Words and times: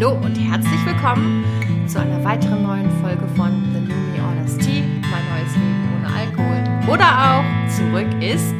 Hallo 0.00 0.16
und 0.24 0.32
herzlich 0.34 0.80
willkommen 0.86 1.44
zu 1.86 2.00
einer 2.00 2.24
weiteren 2.24 2.62
neuen 2.62 2.90
Folge 3.02 3.28
von 3.36 3.50
The 3.74 3.80
New 3.80 3.94
Me 3.94 4.22
Orders 4.26 4.56
Tea, 4.56 4.82
mein 5.02 5.22
neues 5.28 5.54
Leben 5.54 5.90
ohne 5.94 6.06
Alkohol. 6.16 6.64
Oder 6.90 7.04
auch 7.04 7.44
zurück 7.68 8.08
ist 8.22 8.54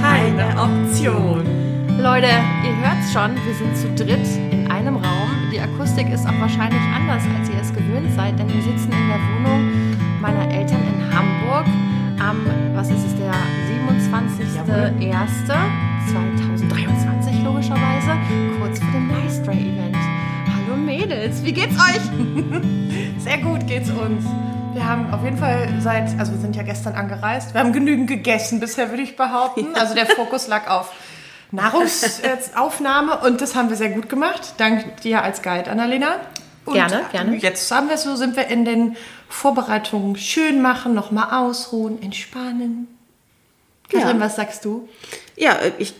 keine 0.00 0.54
Option. 0.54 1.44
Leute, 2.00 2.28
ihr 2.62 2.76
hört's 2.78 3.12
schon, 3.12 3.34
wir 3.44 3.54
sind 3.54 3.76
zu 3.76 3.92
dritt 4.04 4.24
in 4.52 4.70
einem 4.70 4.98
Raum. 4.98 5.30
Die 5.52 5.58
Akustik 5.58 6.08
ist 6.12 6.28
auch 6.28 6.40
wahrscheinlich 6.40 6.80
anders, 6.94 7.24
als 7.36 7.48
ihr 7.48 7.60
es 7.60 7.74
gewöhnt 7.74 8.12
seid, 8.14 8.38
denn 8.38 8.46
wir 8.46 8.62
sitzen 8.62 8.92
in 8.92 9.08
der 9.08 9.18
Wohnung 9.18 9.68
meiner 10.20 10.48
Eltern 10.48 10.84
in 10.86 11.12
Hamburg 11.12 11.66
am, 12.20 12.46
was 12.76 12.88
ist 12.88 13.04
es, 13.04 13.16
der 13.16 13.32
27.01.2023 15.02 17.42
logischerweise, 17.42 18.16
kurz 18.60 18.78
vor 18.78 18.92
dem 18.92 19.08
Nice 19.08 19.42
Dry 19.42 19.56
Event. 19.56 19.91
Mädels, 21.02 21.42
wie 21.42 21.52
geht's 21.52 21.74
euch? 21.74 22.00
Sehr 23.18 23.38
gut 23.38 23.66
geht's 23.66 23.90
uns. 23.90 24.24
Wir 24.72 24.88
haben 24.88 25.12
auf 25.12 25.24
jeden 25.24 25.36
Fall 25.36 25.68
seit, 25.80 26.16
also 26.16 26.30
wir 26.30 26.38
sind 26.38 26.54
ja 26.54 26.62
gestern 26.62 26.94
angereist, 26.94 27.54
wir 27.54 27.60
haben 27.60 27.72
genügend 27.72 28.06
gegessen 28.06 28.60
bisher, 28.60 28.90
würde 28.90 29.02
ich 29.02 29.16
behaupten. 29.16 29.74
Also 29.74 29.96
der 29.96 30.06
Fokus 30.06 30.46
lag 30.46 30.68
auf 30.70 30.92
Nahrungsaufnahme 31.50 33.18
und 33.18 33.40
das 33.40 33.56
haben 33.56 33.68
wir 33.68 33.76
sehr 33.76 33.88
gut 33.88 34.08
gemacht. 34.08 34.54
Dank 34.58 35.00
dir 35.00 35.24
als 35.24 35.42
Guide, 35.42 35.68
Annalena. 35.72 36.20
Und 36.66 36.74
Gerne, 36.74 37.02
gerne. 37.10 37.36
Jetzt 37.36 37.68
haben 37.72 37.88
wir 37.88 37.98
so, 37.98 38.14
sind 38.14 38.36
wir 38.36 38.46
in 38.46 38.64
den 38.64 38.96
Vorbereitungen 39.28 40.14
schön 40.14 40.62
machen, 40.62 40.94
nochmal 40.94 41.36
ausruhen, 41.36 42.00
entspannen. 42.00 42.86
Kathrin, 43.90 44.20
was 44.20 44.36
sagst 44.36 44.64
du? 44.64 44.88
Ja, 45.36 45.58
ich, 45.78 45.94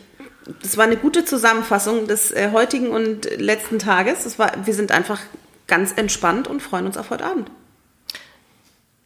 das 0.61 0.77
war 0.77 0.85
eine 0.85 0.97
gute 0.97 1.25
Zusammenfassung 1.25 2.07
des 2.07 2.31
äh, 2.31 2.49
heutigen 2.51 2.89
und 2.89 3.25
letzten 3.39 3.79
Tages. 3.79 4.23
Das 4.23 4.39
war, 4.39 4.51
wir 4.65 4.73
sind 4.73 4.91
einfach 4.91 5.19
ganz 5.67 5.93
entspannt 5.93 6.47
und 6.47 6.61
freuen 6.61 6.85
uns 6.85 6.97
auf 6.97 7.09
heute 7.09 7.25
Abend. 7.25 7.49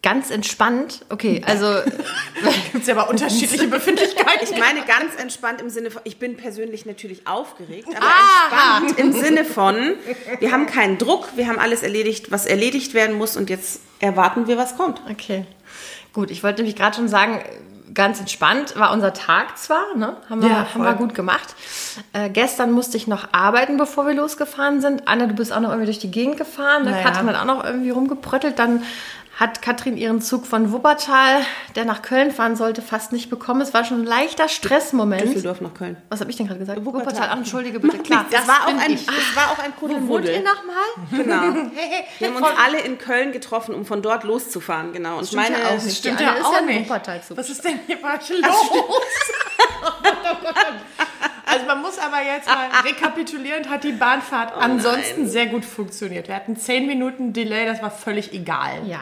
Ganz 0.03 0.29
entspannt. 0.29 1.05
Okay, 1.09 1.41
also 1.45 1.67
Gibt 2.71 2.83
es 2.83 2.87
ja 2.87 2.95
aber 2.95 3.09
unterschiedliche 3.09 3.67
Befindlichkeiten. 3.67 4.43
Ich 4.43 4.57
meine 4.57 4.85
ganz 4.85 5.15
entspannt 5.19 5.59
im 5.59 5.69
Sinne 5.69 5.91
von, 5.91 6.01
ich 6.05 6.17
bin 6.17 6.37
persönlich 6.37 6.85
natürlich 6.85 7.27
aufgeregt, 7.27 7.87
aber 7.89 8.85
entspannt 8.85 8.99
im 8.99 9.11
Sinne 9.11 9.43
von, 9.43 9.95
wir 10.39 10.51
haben 10.51 10.67
keinen 10.67 10.97
Druck, 10.97 11.29
wir 11.35 11.47
haben 11.47 11.59
alles 11.59 11.83
erledigt, 11.83 12.31
was 12.31 12.45
erledigt 12.45 12.93
werden 12.93 13.17
muss 13.17 13.35
und 13.35 13.49
jetzt 13.49 13.81
erwarten 13.99 14.47
wir, 14.47 14.57
was 14.57 14.77
kommt. 14.77 15.01
Okay, 15.09 15.45
gut. 16.13 16.31
Ich 16.31 16.43
wollte 16.43 16.61
nämlich 16.61 16.75
gerade 16.75 16.95
schon 16.95 17.07
sagen, 17.07 17.43
ganz 17.97 18.19
entspannt 18.19 18.77
war 18.77 18.93
unser 18.93 19.11
Tag 19.11 19.57
zwar, 19.57 19.95
ne? 19.95 20.15
haben, 20.29 20.41
wir, 20.41 20.49
Ja, 20.49 20.67
haben 20.73 20.83
wir 20.83 20.93
gut 20.93 21.15
gemacht. 21.15 21.55
Äh, 22.13 22.29
gestern 22.29 22.71
musste 22.71 22.95
ich 22.95 23.07
noch 23.07 23.33
arbeiten, 23.33 23.77
bevor 23.77 24.05
wir 24.05 24.13
losgefahren 24.13 24.81
sind. 24.81 25.07
Anna, 25.07 25.25
du 25.25 25.33
bist 25.33 25.51
auch 25.51 25.59
noch 25.59 25.69
irgendwie 25.69 25.87
durch 25.87 25.99
die 25.99 26.11
Gegend 26.11 26.37
gefahren. 26.37 26.85
Ne? 26.85 26.91
Naja. 26.91 27.03
Katrin 27.03 27.27
hat 27.27 27.35
auch 27.35 27.45
noch 27.45 27.65
irgendwie 27.65 27.89
rumgebröttelt. 27.89 28.59
Dann 28.59 28.83
hat 29.39 29.61
Katrin 29.61 29.97
ihren 29.97 30.19
Zug 30.19 30.47
von 30.47 30.71
Wuppertal, 30.71 31.41
der 31.75 31.85
nach 31.85 32.01
Köln 32.01 32.31
fahren 32.31 32.55
sollte, 32.55 32.81
fast 32.81 33.11
nicht 33.11 33.29
bekommen. 33.29 33.61
Es 33.61 33.71
war 33.71 33.85
schon 33.85 34.01
ein 34.01 34.05
leichter 34.05 34.49
Stressmoment. 34.49 35.21
Düsseldorf 35.21 35.61
nach 35.61 35.75
Köln. 35.75 35.95
Was 36.09 36.21
habe 36.21 36.31
ich 36.31 36.37
denn 36.37 36.47
gerade 36.47 36.59
gesagt? 36.59 36.83
Wuppertal. 36.83 37.29
Ach, 37.31 37.37
entschuldige 37.37 37.79
bitte. 37.79 37.99
Klar, 37.99 38.25
Das, 38.31 38.47
war 38.47 38.63
auch 38.65 38.67
ein, 38.79 38.91
ich. 38.91 39.05
das 39.05 39.15
war 39.35 39.51
auch 39.51 39.59
ein 39.59 39.73
Wo 39.79 39.87
wohnt 40.07 40.25
ihr 40.25 40.41
Kuddelmuddel. 40.41 40.43
nochmal? 40.43 40.83
Genau. 41.11 41.69
Wir 42.19 42.27
haben 42.29 42.35
uns 42.35 42.47
alle 42.65 42.79
in 42.81 42.97
Köln 42.97 43.31
getroffen, 43.31 43.75
um 43.75 43.85
von 43.85 44.01
dort 44.01 44.23
loszufahren, 44.23 44.91
genau. 44.91 45.19
Und 45.19 45.27
Stimmt 45.27 45.43
meine, 45.43 45.59
ja 45.63 45.69
auch 45.69 45.83
nicht. 45.83 45.97
Stimmt 45.97 46.19
ja 46.19 46.33
auch 46.43 46.61
nicht. 46.61 46.89
Wuppertalzug. 46.89 47.37
Was 47.37 47.49
ist 47.51 47.63
denn 47.63 47.79
hier 47.85 47.99
falsch 47.99 48.29
los? 48.29 48.41
Muss 51.97 52.05
aber 52.05 52.23
jetzt 52.23 52.47
mal 52.47 52.67
rekapitulierend, 52.85 53.69
hat 53.69 53.83
die 53.83 53.91
Bahnfahrt 53.91 54.53
ansonsten 54.55 55.27
sehr 55.27 55.47
gut 55.47 55.65
funktioniert. 55.65 56.27
Wir 56.27 56.35
hatten 56.35 56.55
10 56.57 56.87
Minuten 56.87 57.33
Delay, 57.33 57.65
das 57.65 57.81
war 57.81 57.91
völlig 57.91 58.33
egal. 58.33 58.81
Ja, 58.85 59.01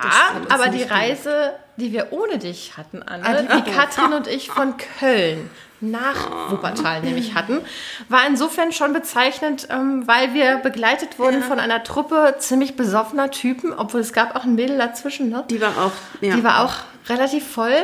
aber 0.50 0.68
die 0.70 0.84
Reise, 0.84 1.54
die 1.78 1.92
wir 1.92 2.08
ohne 2.12 2.38
dich 2.38 2.78
hatten, 2.78 3.04
Anne, 3.04 3.24
Ah, 3.26 3.56
die- 3.58 3.64
die 3.64 3.72
Katrin 3.72 4.14
und 4.14 4.28
ich 4.28 4.50
von 4.50 4.76
Köln 5.00 5.50
nach 5.82 6.50
Wuppertal 6.52 7.02
nämlich 7.02 7.36
hatten, 7.36 7.60
war 8.08 8.26
insofern 8.26 8.72
schon 8.72 8.94
bezeichnend, 8.94 9.68
ähm, 9.70 10.08
weil 10.08 10.34
wir 10.34 10.56
begleitet 10.58 11.20
wurden 11.20 11.44
von 11.44 11.60
einer 11.60 11.84
Truppe 11.84 12.36
ziemlich 12.40 12.76
besoffener 12.78 13.30
Typen, 13.30 13.74
obwohl 13.74 14.00
es 14.00 14.14
gab 14.14 14.36
auch 14.36 14.46
ein 14.46 14.56
Mädel 14.56 14.78
dazwischen, 14.78 15.30
ne? 15.30 15.44
die 15.50 15.60
war 15.62 15.72
auch, 15.78 15.92
ja. 16.22 16.36
Die 16.36 16.44
war 16.44 16.64
auch 16.64 16.74
relativ 17.10 17.46
voll. 17.48 17.76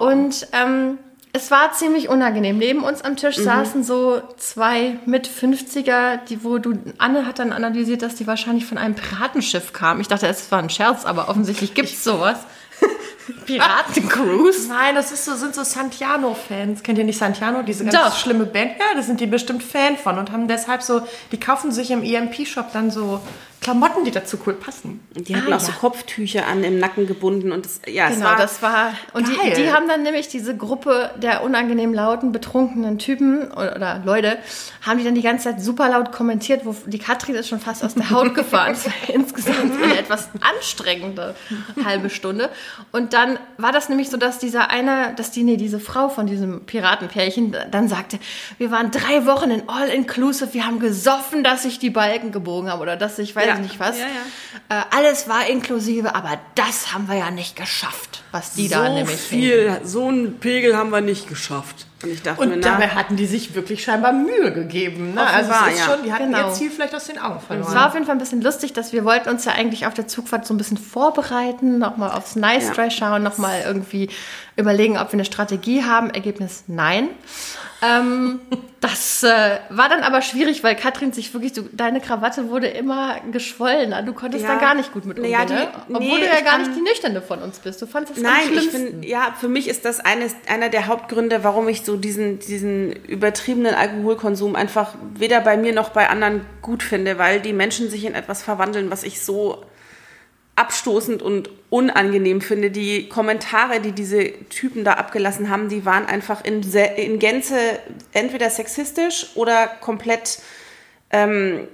Und 0.00 0.48
ähm, 0.52 0.98
es 1.38 1.52
war 1.52 1.72
ziemlich 1.72 2.08
unangenehm. 2.08 2.58
Neben 2.58 2.82
uns 2.82 3.02
am 3.02 3.16
Tisch 3.16 3.36
saßen 3.36 3.84
so 3.84 4.20
zwei 4.36 4.98
mit 5.06 5.28
50er, 5.28 6.18
die, 6.28 6.42
wo 6.42 6.58
du, 6.58 6.74
Anne 6.98 7.26
hat 7.26 7.38
dann 7.38 7.52
analysiert, 7.52 8.02
dass 8.02 8.16
die 8.16 8.26
wahrscheinlich 8.26 8.66
von 8.66 8.76
einem 8.76 8.96
Piratenschiff 8.96 9.72
kamen. 9.72 10.00
Ich 10.00 10.08
dachte, 10.08 10.26
es 10.26 10.50
war 10.50 10.58
ein 10.58 10.68
Scherz, 10.68 11.04
aber 11.04 11.28
offensichtlich 11.28 11.74
gibt 11.74 11.88
es 11.88 12.02
sowas. 12.02 12.40
Piratencruise. 13.46 14.68
Nein, 14.68 14.94
das 14.94 15.12
ist 15.12 15.24
so, 15.24 15.36
sind 15.36 15.54
so 15.54 15.62
Santiano-Fans. 15.62 16.82
Kennt 16.82 16.98
ihr 16.98 17.04
nicht 17.04 17.18
Santiano? 17.18 17.62
Diese 17.62 17.84
ganz 17.84 17.94
Doch. 17.94 18.16
schlimme 18.18 18.46
Band? 18.46 18.72
Ja, 18.78 18.96
da 18.96 19.02
sind 19.02 19.20
die 19.20 19.26
bestimmt 19.26 19.62
Fan 19.62 19.96
von 19.96 20.18
und 20.18 20.32
haben 20.32 20.48
deshalb 20.48 20.82
so, 20.82 21.02
die 21.30 21.38
kaufen 21.38 21.70
sich 21.70 21.90
im 21.90 22.02
EMP-Shop 22.02 22.72
dann 22.72 22.90
so 22.90 23.20
Klamotten, 23.68 24.04
die 24.04 24.10
dazu 24.10 24.38
cool 24.46 24.54
passen. 24.54 25.00
Die 25.14 25.36
hatten 25.36 25.52
Ah, 25.52 25.56
auch 25.56 25.60
so 25.60 25.72
ja. 25.72 25.76
Kopftücher 25.78 26.46
an, 26.46 26.64
im 26.64 26.78
Nacken 26.78 27.06
gebunden 27.06 27.52
und 27.52 27.66
das, 27.66 27.80
ja, 27.86 28.08
es 28.08 28.14
Genau, 28.14 28.26
war, 28.30 28.36
das 28.36 28.62
war. 28.62 28.92
Und 29.12 29.28
die, 29.28 29.52
die 29.54 29.70
haben 29.72 29.86
dann 29.88 30.02
nämlich 30.02 30.28
diese 30.28 30.56
Gruppe 30.56 31.10
der 31.16 31.42
unangenehm 31.42 31.92
lauten, 31.92 32.32
betrunkenen 32.32 32.98
Typen 32.98 33.50
oder, 33.52 33.76
oder 33.76 34.02
Leute, 34.06 34.38
haben 34.80 34.98
die 34.98 35.04
dann 35.04 35.14
die 35.14 35.20
ganze 35.22 35.44
Zeit 35.50 35.60
super 35.60 35.90
laut 35.90 36.12
kommentiert, 36.12 36.62
wo 36.64 36.74
die 36.86 36.98
Katrin 36.98 37.34
ist 37.34 37.48
schon 37.48 37.60
fast 37.60 37.84
aus 37.84 37.94
der 37.94 38.08
Haut 38.10 38.34
gefahren. 38.34 38.72
Es 38.72 38.86
war 38.86 38.92
insgesamt 39.14 39.82
eine 39.82 39.98
etwas 39.98 40.30
anstrengende 40.40 41.34
halbe 41.84 42.08
Stunde. 42.08 42.48
Und 42.90 43.12
dann 43.12 43.38
war 43.58 43.72
das 43.72 43.90
nämlich 43.90 44.08
so, 44.08 44.16
dass 44.16 44.38
dieser 44.38 44.70
eine, 44.70 45.12
dass 45.16 45.30
die, 45.30 45.42
nee, 45.44 45.58
diese 45.58 45.78
Frau 45.78 46.08
von 46.08 46.26
diesem 46.26 46.64
Piratenpärchen 46.64 47.54
dann 47.70 47.88
sagte, 47.88 48.18
wir 48.56 48.70
waren 48.70 48.90
drei 48.90 49.26
Wochen 49.26 49.50
in 49.50 49.68
All-Inclusive, 49.68 50.54
wir 50.54 50.66
haben 50.66 50.78
gesoffen, 50.80 51.44
dass 51.44 51.64
sich 51.64 51.78
die 51.78 51.90
Balken 51.90 52.32
gebogen 52.32 52.70
haben 52.70 52.80
oder 52.80 52.96
dass 52.96 53.18
ich 53.18 53.36
weiß 53.36 53.46
Ja. 53.46 53.57
Nicht 53.58 53.78
was. 53.80 53.98
Ja, 53.98 54.06
Äh, 54.68 54.82
alles 54.90 55.28
war 55.28 55.46
inklusive, 55.46 56.14
aber 56.14 56.38
das 56.54 56.92
haben 56.92 57.08
wir 57.08 57.16
ja 57.16 57.30
nicht 57.30 57.56
geschafft, 57.56 58.22
was 58.32 58.52
die 58.52 58.68
da 58.68 58.88
nämlich 58.88 59.16
viel, 59.20 59.80
so 59.84 60.08
einen 60.08 60.38
Pegel 60.38 60.76
haben 60.76 60.90
wir 60.90 61.00
nicht 61.00 61.28
geschafft. 61.28 61.86
Und 62.02 62.10
ich 62.12 62.22
dachte 62.22 62.46
mir, 62.46 62.54
Und 62.54 62.60
na, 62.60 62.70
dabei 62.70 62.88
hatten 62.88 63.16
die 63.16 63.26
sich 63.26 63.54
wirklich 63.56 63.82
scheinbar 63.82 64.12
Mühe 64.12 64.52
gegeben. 64.52 65.14
Ne? 65.14 65.20
Also 65.26 65.50
es 65.50 65.74
ist 65.74 65.80
ja. 65.80 65.92
schon, 65.94 66.04
die 66.04 66.12
hatten 66.12 66.26
Genau. 66.32 66.46
ihr 66.48 66.52
Ziel 66.54 66.70
vielleicht 66.70 66.94
aus 66.94 67.06
den 67.06 67.18
Augen 67.18 67.40
verloren. 67.40 67.66
Es 67.68 67.74
war 67.74 67.88
auf 67.88 67.94
jeden 67.94 68.06
Fall 68.06 68.14
ein 68.14 68.20
bisschen 68.20 68.40
lustig, 68.40 68.72
dass 68.72 68.92
wir 68.92 69.04
wollten 69.04 69.28
uns 69.28 69.44
ja 69.44 69.52
eigentlich 69.52 69.84
auf 69.86 69.94
der 69.94 70.06
Zugfahrt 70.06 70.46
so 70.46 70.54
ein 70.54 70.58
bisschen 70.58 70.76
vorbereiten, 70.78 71.78
nochmal 71.78 72.12
aufs 72.12 72.36
Nice 72.36 72.68
Ja. 72.68 72.74
Dry 72.74 72.90
schauen, 72.92 73.22
nochmal 73.24 73.62
irgendwie 73.66 74.10
überlegen, 74.56 74.96
ob 74.96 75.08
wir 75.08 75.14
eine 75.14 75.24
Strategie 75.24 75.82
haben. 75.84 76.10
Ergebnis 76.10 76.64
nein. 76.68 77.08
Ähm, 77.80 78.40
das 78.80 79.22
äh, 79.22 79.58
war 79.70 79.88
dann 79.88 80.02
aber 80.02 80.20
schwierig, 80.22 80.64
weil 80.64 80.74
Katrin 80.74 81.12
sich 81.12 81.32
wirklich, 81.32 81.52
du, 81.52 81.62
deine 81.72 82.00
Krawatte 82.00 82.48
wurde 82.50 82.66
immer 82.68 83.16
geschwollener. 83.30 84.02
Du 84.02 84.12
konntest 84.12 84.44
Ja. 84.44 84.54
da 84.54 84.60
gar 84.60 84.74
nicht 84.74 84.92
gut 84.92 85.04
mit 85.04 85.18
umgehen, 85.18 85.32
Naja, 85.32 85.44
die- 85.44 85.52
ne? 85.54 85.68
Obwohl 85.88 86.00
nee, 86.18 86.18
du 86.20 86.26
ja 86.26 86.40
gar 86.40 86.52
kann- 86.52 86.62
nicht 86.62 86.76
die 86.76 86.80
Nüchterne 86.82 87.22
von 87.22 87.40
uns 87.40 87.58
bist. 87.60 87.80
Du 87.80 87.86
fandest 87.86 88.18
es 88.18 88.24
am 88.24 88.30
Nein, 88.32 88.48
ich 88.52 88.68
finde, 88.70 89.06
ja, 89.06 89.32
für 89.38 89.48
mich 89.48 89.68
ist 89.68 89.84
das 89.84 90.00
eines, 90.00 90.34
einer 90.48 90.68
der 90.70 90.86
Hauptgründe, 90.88 91.44
warum 91.44 91.68
ich 91.68 91.82
so 91.88 91.96
diesen, 91.96 92.38
diesen 92.38 92.92
übertriebenen 92.92 93.74
Alkoholkonsum 93.74 94.56
einfach 94.56 94.94
weder 95.14 95.40
bei 95.40 95.56
mir 95.56 95.72
noch 95.72 95.88
bei 95.88 96.10
anderen 96.10 96.44
gut 96.60 96.82
finde, 96.82 97.16
weil 97.16 97.40
die 97.40 97.54
Menschen 97.54 97.88
sich 97.88 98.04
in 98.04 98.14
etwas 98.14 98.42
verwandeln, 98.42 98.90
was 98.90 99.04
ich 99.04 99.22
so 99.22 99.64
abstoßend 100.54 101.22
und 101.22 101.48
unangenehm 101.70 102.42
finde. 102.42 102.70
Die 102.70 103.08
Kommentare, 103.08 103.80
die 103.80 103.92
diese 103.92 104.32
Typen 104.50 104.84
da 104.84 104.94
abgelassen 104.94 105.48
haben, 105.48 105.70
die 105.70 105.86
waren 105.86 106.04
einfach 106.04 106.44
in, 106.44 106.60
in 106.96 107.18
Gänze 107.18 107.56
entweder 108.12 108.50
sexistisch 108.50 109.28
oder 109.34 109.66
komplett 109.66 110.40
ähm, 111.08 111.68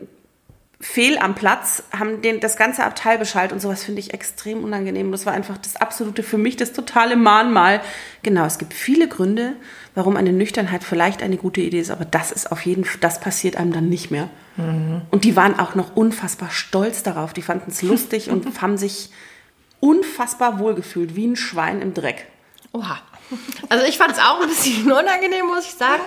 fehl 0.84 1.16
am 1.18 1.34
Platz, 1.34 1.82
haben 1.98 2.20
den, 2.20 2.40
das 2.40 2.56
ganze 2.56 2.84
Abteil 2.84 3.16
beschallt 3.16 3.52
und 3.52 3.60
sowas 3.60 3.82
finde 3.82 4.00
ich 4.00 4.12
extrem 4.12 4.62
unangenehm. 4.62 5.10
Das 5.12 5.24
war 5.24 5.32
einfach 5.32 5.56
das 5.56 5.76
absolute, 5.76 6.22
für 6.22 6.36
mich 6.36 6.56
das 6.56 6.72
totale 6.72 7.16
Mahnmal. 7.16 7.80
Genau, 8.22 8.44
es 8.44 8.58
gibt 8.58 8.74
viele 8.74 9.08
Gründe, 9.08 9.56
warum 9.94 10.16
eine 10.16 10.32
Nüchternheit 10.32 10.84
vielleicht 10.84 11.22
eine 11.22 11.36
gute 11.36 11.60
Idee 11.60 11.80
ist, 11.80 11.90
aber 11.90 12.04
das 12.04 12.32
ist 12.32 12.50
auf 12.50 12.64
jeden 12.66 12.84
Fall, 12.84 12.98
das 13.00 13.20
passiert 13.20 13.56
einem 13.56 13.72
dann 13.72 13.88
nicht 13.88 14.10
mehr. 14.10 14.28
Und 14.56 15.24
die 15.24 15.34
waren 15.34 15.58
auch 15.58 15.74
noch 15.74 15.96
unfassbar 15.96 16.50
stolz 16.50 17.02
darauf. 17.02 17.32
Die 17.32 17.42
fanden 17.42 17.70
es 17.70 17.82
lustig 17.82 18.30
und 18.30 18.46
haben 18.62 18.76
sich 18.76 19.10
unfassbar 19.80 20.60
wohlgefühlt, 20.60 21.16
wie 21.16 21.26
ein 21.26 21.36
Schwein 21.36 21.82
im 21.82 21.92
Dreck. 21.92 22.26
Oha. 22.72 22.98
Also 23.68 23.84
ich 23.86 23.98
fand 23.98 24.12
es 24.12 24.18
auch 24.18 24.40
ein 24.40 24.48
bisschen 24.48 24.90
unangenehm, 24.92 25.46
muss 25.46 25.64
ich 25.64 25.74
sagen. 25.74 26.02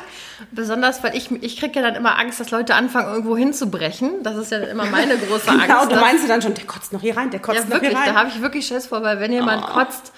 Besonders, 0.51 1.03
weil 1.03 1.15
ich, 1.15 1.31
ich 1.41 1.59
kriege 1.59 1.79
ja 1.79 1.81
dann 1.81 1.95
immer 1.95 2.17
Angst, 2.17 2.39
dass 2.39 2.51
Leute 2.51 2.75
anfangen, 2.75 3.11
irgendwo 3.11 3.35
hinzubrechen. 3.35 4.23
Das 4.23 4.35
ist 4.37 4.51
ja 4.51 4.59
immer 4.59 4.85
meine 4.85 5.17
große 5.17 5.47
Angst. 5.49 5.67
Genau, 5.67 5.85
du 5.85 5.95
meinst 5.95 6.23
du 6.23 6.27
dann 6.27 6.41
schon, 6.41 6.53
der 6.53 6.65
kotzt 6.65 6.93
noch 6.93 7.01
hier 7.01 7.17
rein, 7.17 7.31
der 7.31 7.39
kotzt 7.39 7.57
ja, 7.57 7.63
noch 7.63 7.71
wirklich, 7.71 7.91
hier 7.91 7.99
rein. 7.99 8.13
da 8.13 8.19
habe 8.19 8.29
ich 8.29 8.41
wirklich 8.41 8.67
Schiss 8.67 8.87
vor, 8.87 9.01
weil 9.01 9.19
wenn 9.19 9.31
jemand 9.31 9.65
kotzt, 9.65 10.13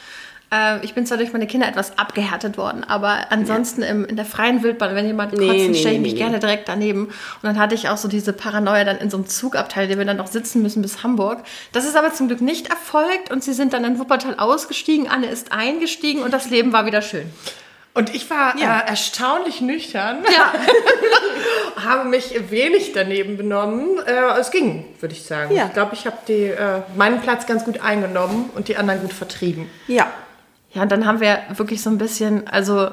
Äh, 0.51 0.83
ich 0.83 0.93
bin 0.93 1.05
zwar 1.05 1.17
durch 1.17 1.31
meine 1.33 1.45
Kinder 1.47 1.67
etwas 1.67 1.97
abgehärtet 1.97 2.57
worden, 2.57 2.83
aber 2.83 3.27
ansonsten 3.31 3.83
im, 3.83 4.05
in 4.05 4.15
der 4.15 4.25
freien 4.25 4.63
Wildbahn, 4.63 4.95
wenn 4.95 5.05
jemand 5.05 5.33
Nee, 5.33 5.45
kotzt, 5.47 5.57
nee, 5.69 5.73
stelle 5.75 5.95
ich 5.95 6.01
mich 6.01 6.13
nee. 6.13 6.19
gerne 6.19 6.39
direkt 6.39 6.67
daneben. 6.67 7.05
Und 7.07 7.13
dann 7.43 7.59
hatte 7.59 7.75
ich 7.75 7.89
auch 7.89 7.97
so 7.97 8.07
diese 8.07 8.33
Paranoia 8.33 8.83
dann 8.83 8.97
in 8.97 9.09
so 9.09 9.17
einem 9.17 9.27
Zugabteil, 9.27 9.87
den 9.87 9.97
wir 9.99 10.05
dann 10.05 10.17
noch 10.17 10.27
sitzen 10.27 10.61
müssen 10.61 10.81
bis 10.81 11.03
Hamburg. 11.03 11.43
Das 11.71 11.85
ist 11.85 11.95
aber 11.95 12.13
zum 12.13 12.27
Glück 12.27 12.41
nicht 12.41 12.69
erfolgt 12.69 13.31
und 13.31 13.43
sie 13.43 13.53
sind 13.53 13.73
dann 13.73 13.83
in 13.85 13.99
Wuppertal 13.99 14.35
ausgestiegen, 14.37 15.07
Anne 15.07 15.27
ist 15.27 15.51
eingestiegen 15.51 16.21
und 16.23 16.33
das 16.33 16.49
Leben 16.49 16.73
war 16.73 16.85
wieder 16.85 17.01
schön. 17.01 17.31
Und 17.95 18.13
ich 18.15 18.29
war 18.29 18.57
Ja. 18.57 18.79
äh, 18.81 18.87
erstaunlich 18.89 19.61
nüchtern. 19.61 20.19
Ja, 20.31 20.53
habe 21.83 22.07
mich 22.07 22.49
wenig 22.49 22.93
daneben 22.93 23.35
benommen. 23.37 23.97
Äh, 24.05 24.39
es 24.39 24.51
ging, 24.51 24.85
würde 24.99 25.13
ich 25.15 25.23
sagen. 25.23 25.53
Ja. 25.53 25.65
Ich 25.67 25.73
glaube, 25.73 25.95
ich 25.95 26.05
habe 26.05 26.17
äh, 26.31 26.81
meinen 26.95 27.19
Platz 27.21 27.45
ganz 27.45 27.65
gut 27.65 27.81
eingenommen 27.81 28.49
und 28.55 28.67
die 28.67 28.77
anderen 28.77 29.01
gut 29.01 29.11
vertrieben. 29.13 29.69
Ja. 29.87 30.07
Ja, 30.71 30.83
und 30.83 30.91
dann 30.91 31.05
haben 31.05 31.19
wir 31.19 31.39
wirklich 31.55 31.81
so 31.81 31.89
ein 31.89 31.97
bisschen, 31.97 32.47
also 32.47 32.89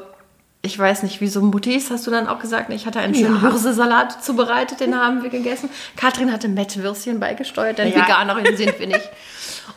ich 0.63 0.79
weiß 0.79 1.03
nicht, 1.05 1.21
wie 1.21 1.29
so 1.29 1.43
Muttis, 1.43 1.91
hast 1.91 2.07
du 2.07 2.11
dann 2.11 2.27
auch 2.27 2.39
gesagt, 2.41 2.71
ich 2.73 2.87
hatte 2.87 2.99
einen 2.99 3.15
schönen 3.15 3.37
Ja. 3.43 3.51
Hirsesalat 3.51 4.25
zubereitet, 4.25 4.81
den 4.81 4.99
haben 4.99 5.23
wir 5.23 5.31
gegessen. 5.31 5.69
Katrin 5.97 6.33
hatte 6.33 6.49
Mettwürstchen 6.49 7.21
beigesteuert, 7.21 7.79
denn 7.79 7.93
Ja. 7.93 7.99
Veganerin 8.03 8.57
sind 8.57 8.79
wir 8.81 8.87
nicht. 8.89 9.09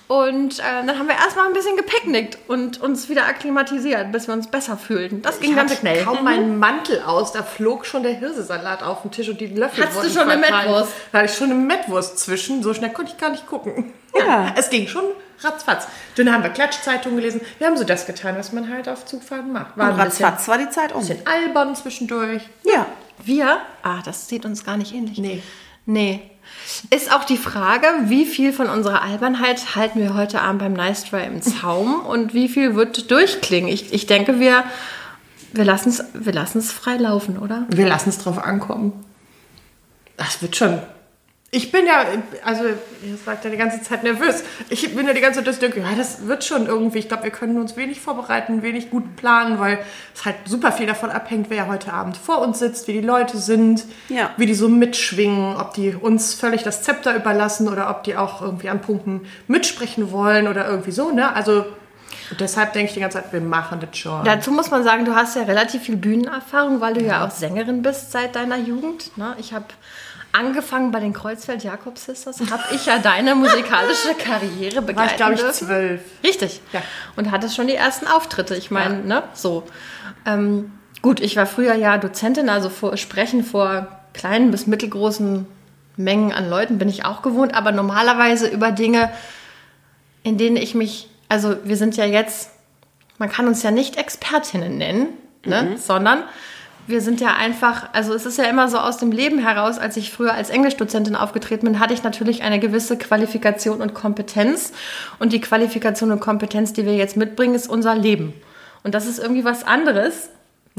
Und 0.07 0.57
äh, 0.59 0.63
dann 0.85 0.97
haben 0.97 1.07
wir 1.07 1.15
erstmal 1.15 1.45
ein 1.45 1.53
bisschen 1.53 1.75
gepicknickt 1.77 2.39
und 2.47 2.81
uns 2.81 3.09
wieder 3.09 3.25
akklimatisiert, 3.27 4.11
bis 4.11 4.27
wir 4.27 4.33
uns 4.33 4.47
besser 4.47 4.77
fühlten. 4.77 5.21
Das 5.21 5.39
ging 5.39 5.51
Ich 5.51 5.55
ganz 5.55 5.77
schnell. 5.77 6.03
kaum 6.03 6.23
meinen 6.23 6.57
Mantel 6.57 7.01
aus, 7.05 7.31
da 7.33 7.43
flog 7.43 7.85
schon 7.85 8.01
der 8.01 8.13
Hirsesalat 8.13 8.81
auf 8.81 9.03
den 9.03 9.11
Tisch 9.11 9.29
und 9.29 9.39
die 9.39 9.47
Löffel 9.47 9.83
Hattest 9.83 9.99
du 9.99 10.03
wurden 10.05 10.13
schon 10.13 10.29
eine. 10.31 10.41
Mettwurst? 10.41 10.91
Da 11.11 11.19
hatte 11.19 11.29
ich 11.31 11.37
schon 11.37 11.51
eine 11.51 11.59
Mettwurst 11.59 12.17
zwischen. 12.17 12.63
So 12.63 12.73
schnell 12.73 12.91
konnte 12.91 13.11
ich 13.11 13.19
gar 13.19 13.29
nicht 13.29 13.45
gucken. 13.45 13.93
Ja. 14.17 14.53
Es 14.57 14.71
ging 14.71 14.87
schon 14.87 15.03
ratzfatz. 15.43 15.87
Dann 16.15 16.31
haben 16.31 16.43
wir 16.43 16.49
Klatschzeitungen 16.49 17.17
gelesen. 17.17 17.41
Wir 17.57 17.67
haben 17.67 17.77
so 17.77 17.83
das 17.83 18.05
getan, 18.05 18.35
was 18.37 18.51
man 18.51 18.69
halt 18.69 18.89
auf 18.89 19.05
Zugfahrten 19.05 19.51
macht. 19.51 19.77
War 19.77 19.93
Und 19.93 19.99
ein 19.99 20.05
bisschen, 20.09 20.25
ratzfatz 20.25 20.47
war 20.47 20.57
die 20.57 20.69
Zeit 20.69 20.93
um. 20.93 21.01
bisschen 21.01 21.25
albern 21.25 21.75
zwischendurch. 21.75 22.43
Ja. 22.63 22.85
Wir? 23.23 23.59
Ah, 23.83 24.01
das 24.03 24.29
sieht 24.29 24.45
uns 24.45 24.65
gar 24.65 24.77
nicht 24.77 24.93
ähnlich. 24.93 25.17
Nee. 25.17 25.43
Nee. 25.85 26.21
Ist 26.89 27.11
auch 27.13 27.23
die 27.23 27.37
Frage, 27.37 27.87
wie 28.05 28.25
viel 28.25 28.53
von 28.53 28.69
unserer 28.69 29.01
Albernheit 29.01 29.75
halten 29.75 29.99
wir 29.99 30.13
heute 30.13 30.41
Abend 30.41 30.59
beim 30.59 30.73
Nice 30.73 31.03
Try 31.05 31.25
im 31.25 31.41
Zaum 31.41 32.01
und 32.05 32.33
wie 32.33 32.47
viel 32.47 32.75
wird 32.75 33.11
durchklingen? 33.11 33.69
Ich, 33.69 33.93
ich 33.93 34.05
denke, 34.05 34.39
wir, 34.39 34.63
wir 35.51 35.65
lassen 35.65 35.89
es 35.89 36.03
wir 36.13 36.33
lassen's 36.33 36.71
frei 36.71 36.97
laufen, 36.97 37.37
oder? 37.37 37.65
Wir 37.69 37.87
lassen 37.87 38.09
es 38.09 38.19
drauf 38.19 38.37
ankommen. 38.37 38.93
Das 40.17 40.41
wird 40.41 40.55
schon. 40.55 40.79
Ich 41.51 41.71
bin 41.71 41.87
ja, 41.87 42.03
also, 42.45 42.63
ihr 42.65 43.17
sagt 43.25 43.43
ja 43.43 43.49
die 43.49 43.57
ganze 43.57 43.81
Zeit 43.81 44.03
nervös. 44.03 44.43
Ich 44.69 44.95
bin 44.95 45.07
ja 45.07 45.13
die 45.13 45.19
ganze 45.21 45.39
Zeit, 45.39 45.47
das 45.47 45.57
denke, 45.57 45.79
ja, 45.79 45.87
das 45.97 46.27
wird 46.27 46.43
schon 46.43 46.67
irgendwie. 46.67 46.99
Ich 46.99 47.07
glaube, 47.07 47.23
wir 47.23 47.31
können 47.31 47.57
uns 47.59 47.75
wenig 47.75 47.99
vorbereiten, 48.01 48.61
wenig 48.61 48.91
gut 48.91 49.15
planen, 49.15 49.57
weil 49.59 49.79
es 50.13 50.25
halt 50.25 50.35
super 50.45 50.71
viel 50.71 50.85
davon 50.85 51.09
abhängt, 51.09 51.49
wer 51.49 51.67
heute 51.67 51.91
Abend 51.91 52.17
vor 52.17 52.41
uns 52.41 52.59
sitzt, 52.59 52.87
wie 52.87 52.93
die 52.93 53.01
Leute 53.01 53.39
sind, 53.39 53.85
Ja. 54.09 54.29
wie 54.37 54.45
die 54.45 54.53
so 54.53 54.69
mitschwingen, 54.69 55.55
ob 55.57 55.73
die 55.73 55.95
uns 55.95 56.35
völlig 56.35 56.61
das 56.61 56.83
Zepter 56.83 57.15
überlassen 57.15 57.67
oder 57.67 57.89
ob 57.89 58.03
die 58.03 58.15
auch 58.15 58.43
irgendwie 58.43 58.69
an 58.69 58.81
Punkten 58.81 59.21
mitsprechen 59.47 60.11
wollen 60.11 60.47
oder 60.47 60.67
irgendwie 60.69 60.91
so, 60.91 61.09
ne? 61.09 61.33
Also, 61.35 61.65
deshalb 62.39 62.73
denke 62.73 62.89
ich 62.89 62.93
die 62.93 62.99
ganze 62.99 63.23
Zeit, 63.23 63.33
wir 63.33 63.41
machen 63.41 63.79
das 63.79 63.97
schon. 63.97 64.23
Dazu 64.23 64.51
muss 64.51 64.69
man 64.69 64.83
sagen, 64.83 65.03
du 65.03 65.15
hast 65.15 65.35
ja 65.35 65.41
relativ 65.43 65.81
viel 65.81 65.95
Bühnenerfahrung, 65.95 66.79
weil 66.79 66.93
du 66.93 67.01
ja 67.01 67.25
auch 67.25 67.31
Sängerin 67.31 67.81
bist 67.81 68.11
seit 68.11 68.35
deiner 68.35 68.57
Jugend. 68.57 69.17
Ne? 69.17 69.35
Ich 69.39 69.51
habe 69.51 69.65
angefangen 70.31 70.91
bei 70.91 70.99
den 70.99 71.13
Kreuzfeld 71.13 71.63
Jakob 71.63 71.97
Sisters, 71.97 72.39
habe 72.51 72.63
ich 72.73 72.85
ja 72.85 72.99
deine 72.99 73.35
musikalische 73.35 74.13
Karriere 74.17 74.81
begleiten 74.81 74.95
war 74.97 75.05
ich, 75.05 75.15
glaube 75.15 75.33
ich, 75.33 75.39
dürfen. 75.41 75.67
zwölf. 75.67 76.01
Richtig. 76.23 76.61
Ja. 76.71 76.81
Und 77.15 77.31
hattest 77.31 77.55
schon 77.55 77.67
die 77.67 77.75
ersten 77.75 78.07
Auftritte. 78.07 78.55
Ich 78.55 78.71
meine, 78.71 79.03
ne, 79.03 79.23
so. 79.33 79.63
Ähm, 80.25 80.71
gut, 81.01 81.19
ich 81.19 81.35
war 81.35 81.45
früher 81.45 81.75
ja 81.75 81.97
Dozentin, 81.97 82.49
also 82.49 82.69
vor, 82.69 82.97
sprechen 82.97 83.43
vor 83.43 83.87
kleinen 84.13 84.51
bis 84.51 84.67
mittelgroßen 84.67 85.47
Mengen 85.99 86.31
an 86.31 86.49
Leuten 86.49 86.77
bin 86.77 86.87
ich 86.87 87.03
auch 87.03 87.21
gewohnt, 87.21 87.53
aber 87.53 87.73
normalerweise 87.73 88.47
über 88.47 88.71
Dinge, 88.71 89.11
in 90.23 90.37
denen 90.37 90.55
ich 90.55 90.73
mich, 90.73 91.09
also 91.27 91.57
wir 91.65 91.75
sind 91.75 91.97
ja 91.97 92.05
jetzt, 92.05 92.51
man 93.17 93.29
kann 93.29 93.47
uns 93.47 93.63
ja 93.63 93.71
nicht 93.71 93.97
Expertinnen 93.97 94.77
nennen, 94.77 95.07
ne, 95.45 95.75
sondern 95.77 96.23
wir 96.89 97.01
sind 97.01 97.21
ja 97.21 97.35
einfach, 97.35 97.89
also 97.93 98.13
es 98.13 98.25
ist 98.25 98.37
ja 98.37 98.45
immer 98.45 98.67
so 98.67 98.79
aus 98.79 98.97
dem 98.97 99.11
Leben 99.11 99.39
heraus, 99.39 99.77
als 99.77 99.95
ich 99.95 100.11
früher 100.11 100.33
als 100.33 100.49
Englischdozentin 100.49 101.15
aufgetreten 101.15 101.65
bin, 101.65 101.79
hatte 101.79 101.93
ich 101.93 102.03
natürlich 102.03 102.41
eine 102.43 102.59
gewisse 102.59 102.97
Qualifikation 102.97 103.81
und 103.81 103.93
Kompetenz. 103.93 104.73
Und 105.19 105.31
die 105.31 105.39
Qualifikation 105.39 106.11
und 106.11 106.19
Kompetenz, 106.19 106.73
die 106.73 106.85
wir 106.85 106.95
jetzt 106.95 107.15
mitbringen, 107.15 107.53
ist 107.53 107.69
unser 107.69 107.95
Leben. 107.95 108.33
Und 108.83 108.95
das 108.95 109.05
ist 109.05 109.19
irgendwie 109.19 109.45
was 109.45 109.63
anderes. 109.63 110.29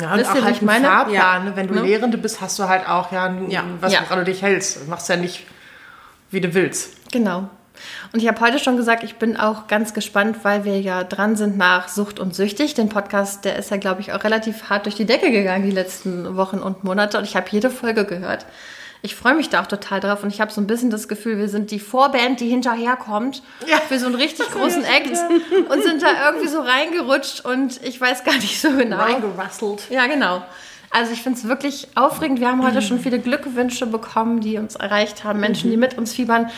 Ja, 0.01 0.15
und 0.15 0.25
auch 0.25 0.43
halt 0.43 0.57
ich 0.57 0.63
meine? 0.63 0.87
Fahrplan. 0.87 1.15
Ja. 1.15 1.39
Ne? 1.41 1.53
Wenn 1.55 1.69
du 1.69 1.75
Ne? 1.75 1.83
Lehrende 1.83 2.19
bist, 2.19 2.41
hast 2.41 2.59
du 2.59 2.69
halt 2.69 2.89
auch 2.89 3.13
ja, 3.13 3.33
Ja. 3.49 3.65
was, 3.81 3.93
woran 3.93 4.19
du 4.21 4.25
dich 4.25 4.43
hältst. 4.43 4.83
Du 4.85 4.91
machst 4.91 5.09
ja 5.09 5.17
nicht, 5.17 5.47
wie 6.31 6.41
du 6.41 6.53
willst. 6.55 7.13
Genau. 7.13 7.49
Und 8.13 8.23
ich 8.23 8.29
habe 8.29 8.41
heute 8.41 8.59
schon 8.59 8.77
gesagt, 8.77 9.03
ich 9.05 9.17
bin 9.17 9.37
auch 9.37 9.67
ganz 9.67 9.95
gespannt, 9.95 10.39
weil 10.43 10.65
wir 10.65 10.81
ja 10.81 11.05
dran 11.05 11.37
sind 11.37 11.57
nach 11.57 11.89
Sucht 11.89 12.19
und 12.21 12.35
Süchtig. 12.35 12.75
Den 12.75 12.89
Podcast, 12.89 13.45
der 13.45 13.57
ist 13.57 13.71
ja, 13.71 13.77
glaube 13.77 14.01
ich, 14.01 14.13
auch 14.13 14.25
relativ 14.25 14.71
hart 14.71 14.87
durch 14.87 14.95
die 14.95 15.07
Decke 15.07 15.31
gegangen 15.31 15.65
die 15.65 15.71
letzten 15.71 16.37
Wochen 16.37 16.59
und 16.59 16.85
Monate. 16.85 17.19
Und 17.19 17.25
ich 17.25 17.37
habe 17.37 17.47
jede 17.51 17.71
Folge 17.71 18.05
gehört. 18.05 18.47
Ich 19.03 19.15
freue 19.17 19.35
mich 19.35 19.49
da 19.49 19.63
auch 19.63 19.67
total 19.67 19.99
drauf 20.01 20.23
und 20.23 20.29
ich 20.29 20.43
habe 20.43 20.53
so 20.53 20.61
ein 20.61 20.67
bisschen 20.67 20.91
das 20.91 21.09
Gefühl, 21.09 21.39
wir 21.39 21.49
sind 21.49 21.71
die 21.71 21.79
Vorband, 21.81 22.39
die 22.39 22.49
hinterherkommt 22.49 23.43
Ja. 23.67 23.79
für 23.79 23.99
so 23.99 24.05
einen 24.05 24.15
richtig 24.15 24.51
großen 24.51 24.85
Act 24.85 25.17
und 25.71 25.83
sind 25.83 26.03
da 26.03 26.27
irgendwie 26.27 26.49
so 26.49 26.61
reingerutscht 26.61 27.43
und 27.47 27.83
ich 27.83 27.99
weiß 27.99 28.25
gar 28.25 28.35
nicht 28.35 28.61
so 28.61 28.71
genau. 28.73 28.99
Reingerasselt. 28.99 29.85
Ja, 29.89 30.07
genau. 30.07 30.43
Also 30.91 31.13
ich 31.13 31.23
finde 31.23 31.39
es 31.39 31.49
wirklich 31.49 31.89
aufregend. 31.95 32.41
Wir 32.41 32.49
haben 32.49 32.63
heute 32.63 32.83
schon 32.83 33.01
viele 33.01 33.21
Glückwünsche 33.21 33.87
bekommen, 33.87 34.41
die 34.41 34.59
uns 34.59 34.77
erreicht 34.77 35.25
haben, 35.25 35.41
Menschen, 35.41 35.71
die 35.71 35.79
mit 35.79 35.97
uns 35.97 36.13
fiebern. 36.13 36.51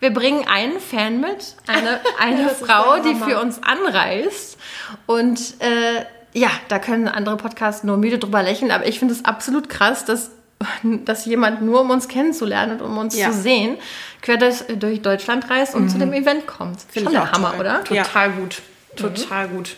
Wir 0.00 0.12
bringen 0.12 0.46
einen 0.48 0.80
Fan 0.80 1.20
mit, 1.20 1.54
eine, 1.66 2.00
eine 2.18 2.48
Frau, 2.50 2.98
die 3.02 3.14
für 3.14 3.40
uns 3.40 3.60
anreist. 3.62 4.58
Und 5.06 5.38
äh, 5.60 6.04
ja, 6.32 6.48
da 6.68 6.78
können 6.78 7.06
andere 7.08 7.36
Podcasts 7.36 7.84
nur 7.84 7.96
müde 7.96 8.18
drüber 8.18 8.42
lächeln, 8.42 8.70
aber 8.70 8.86
ich 8.86 8.98
finde 8.98 9.14
es 9.14 9.24
absolut 9.24 9.68
krass, 9.68 10.04
dass, 10.04 10.30
dass 10.82 11.26
jemand 11.26 11.62
nur 11.62 11.82
um 11.82 11.90
uns 11.90 12.08
kennenzulernen 12.08 12.72
und 12.80 12.82
um 12.82 12.98
uns 12.98 13.16
Ja. 13.16 13.30
zu 13.30 13.38
sehen, 13.38 13.76
quer 14.22 14.36
durch, 14.36 14.64
durch 14.78 15.02
Deutschland 15.02 15.48
reist 15.50 15.74
und 15.74 15.88
zu 15.90 15.98
dem 15.98 16.12
Event 16.12 16.46
kommt. 16.46 16.80
Find 16.82 17.04
Schon 17.06 17.12
ich 17.14 17.18
der 17.20 17.22
auch 17.28 17.32
Hammer, 17.32 17.50
toll. 17.52 17.60
oder? 17.60 17.84
Ja. 17.90 18.04
Total 18.04 18.30
gut. 18.30 18.62
Total 18.96 19.48
gut. 19.48 19.76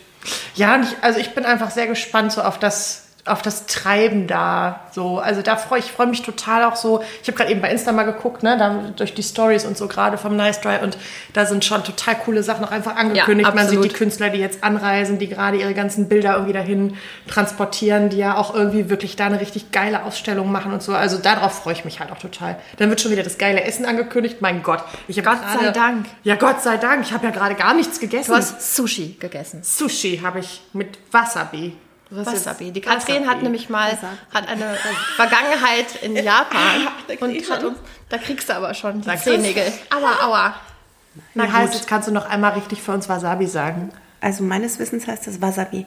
Ja, 0.55 0.75
und 0.75 0.83
ich, 0.83 0.95
also 1.01 1.19
ich 1.19 1.31
bin 1.31 1.45
einfach 1.45 1.69
sehr 1.69 1.87
gespannt 1.87 2.31
so 2.31 2.41
auf 2.41 2.57
das 2.57 3.02
auf 3.25 3.41
das 3.41 3.67
Treiben 3.67 4.27
da 4.27 4.81
so. 4.91 5.17
Also 5.19 5.41
da 5.41 5.55
freue 5.55 5.79
ich 5.79 5.91
freue 5.91 6.07
mich 6.07 6.23
total 6.23 6.63
auch 6.65 6.75
so. 6.75 7.01
Ich 7.21 7.27
habe 7.29 7.37
gerade 7.37 7.51
eben 7.51 7.61
bei 7.61 7.71
Insta 7.71 7.93
mal 7.93 8.03
geguckt 8.03 8.43
ne 8.43 8.57
da 8.57 8.91
durch 8.97 9.13
die 9.13 9.23
Stories 9.23 9.63
und 9.65 9.77
so 9.77 9.87
gerade 9.87 10.17
vom 10.17 10.35
Nice 10.35 10.59
Try 10.59 10.79
und 10.83 10.97
da 11.31 11.45
sind 11.45 11.63
schon 11.63 11.85
total 11.85 12.15
coole 12.15 12.43
Sachen 12.43 12.65
auch 12.65 12.71
einfach 12.71 12.97
angekündigt. 12.97 13.47
Ja, 13.47 13.55
man 13.55 13.69
sieht 13.69 13.81
die 13.83 13.89
Künstler 13.89 14.29
die 14.29 14.39
jetzt 14.39 14.63
anreisen 14.63 15.19
die 15.19 15.29
gerade 15.29 15.57
ihre 15.57 15.73
ganzen 15.73 16.09
Bilder 16.09 16.33
irgendwie 16.33 16.51
dahin 16.53 16.97
transportieren 17.29 18.09
die 18.09 18.17
ja 18.17 18.35
auch 18.35 18.53
irgendwie 18.53 18.89
wirklich 18.89 19.15
da 19.15 19.27
eine 19.27 19.39
richtig 19.39 19.71
geile 19.71 20.03
Ausstellung 20.03 20.51
machen 20.51 20.73
und 20.73 20.83
so. 20.83 20.93
Also 20.93 21.17
darauf 21.17 21.53
freue 21.63 21.73
ich 21.73 21.85
mich 21.85 22.01
halt 22.01 22.11
auch 22.11 22.19
total. 22.19 22.57
Dann 22.77 22.89
wird 22.89 22.99
schon 22.99 23.11
wieder 23.11 23.23
das 23.23 23.37
geile 23.37 23.63
Essen 23.63 23.85
angekündigt. 23.85 24.41
Mein 24.41 24.63
Gott 24.63 24.83
ich 25.07 25.17
habe 25.17 25.29
Gott 25.29 25.39
sei 25.49 25.59
gerade- 25.59 25.71
Dank. 25.79 26.05
ja 26.23 26.35
Gott 26.35 26.61
sei 26.61 26.75
Dank. 26.75 27.05
Ich 27.05 27.13
habe 27.13 27.25
ja 27.25 27.31
gerade 27.31 27.55
gar 27.55 27.73
nichts 27.73 28.01
gegessen. 28.01 28.31
Du 28.31 28.37
hast 28.37 28.75
Sushi 28.75 29.15
gegessen. 29.19 29.61
Sushi 29.63 30.19
habe 30.23 30.39
ich 30.39 30.61
mit 30.73 30.99
Wasabi. 31.11 31.77
Was 32.09 32.27
Wasabi. 32.27 32.71
Die 32.71 32.81
Katrin 32.81 33.27
hat 33.27 33.41
nämlich 33.41 33.69
mal 33.69 33.97
hat 34.33 34.47
eine 34.47 34.77
Vergangenheit 35.15 35.95
in 36.01 36.15
Japan 36.23 36.87
und 37.19 37.49
hat 37.49 37.63
da 38.09 38.17
kriegst 38.17 38.49
du 38.49 38.55
aber 38.55 38.73
schon 38.73 39.01
die? 39.01 39.17
Zehennägel. 39.17 39.73
Aua, 39.89 40.27
aua. 40.27 40.55
Na 41.33 41.45
Na 41.45 41.51
heißt, 41.51 41.71
gut. 41.71 41.81
jetzt 41.81 41.87
kannst 41.87 42.07
du 42.07 42.11
noch 42.11 42.29
einmal 42.29 42.53
richtig 42.53 42.81
für 42.81 42.91
uns 42.91 43.09
Wasabi 43.09 43.47
sagen. 43.47 43.91
Also 44.21 44.43
meines 44.43 44.77
Wissens 44.79 45.07
heißt 45.07 45.27
das 45.27 45.41
Wasabi. 45.41 45.85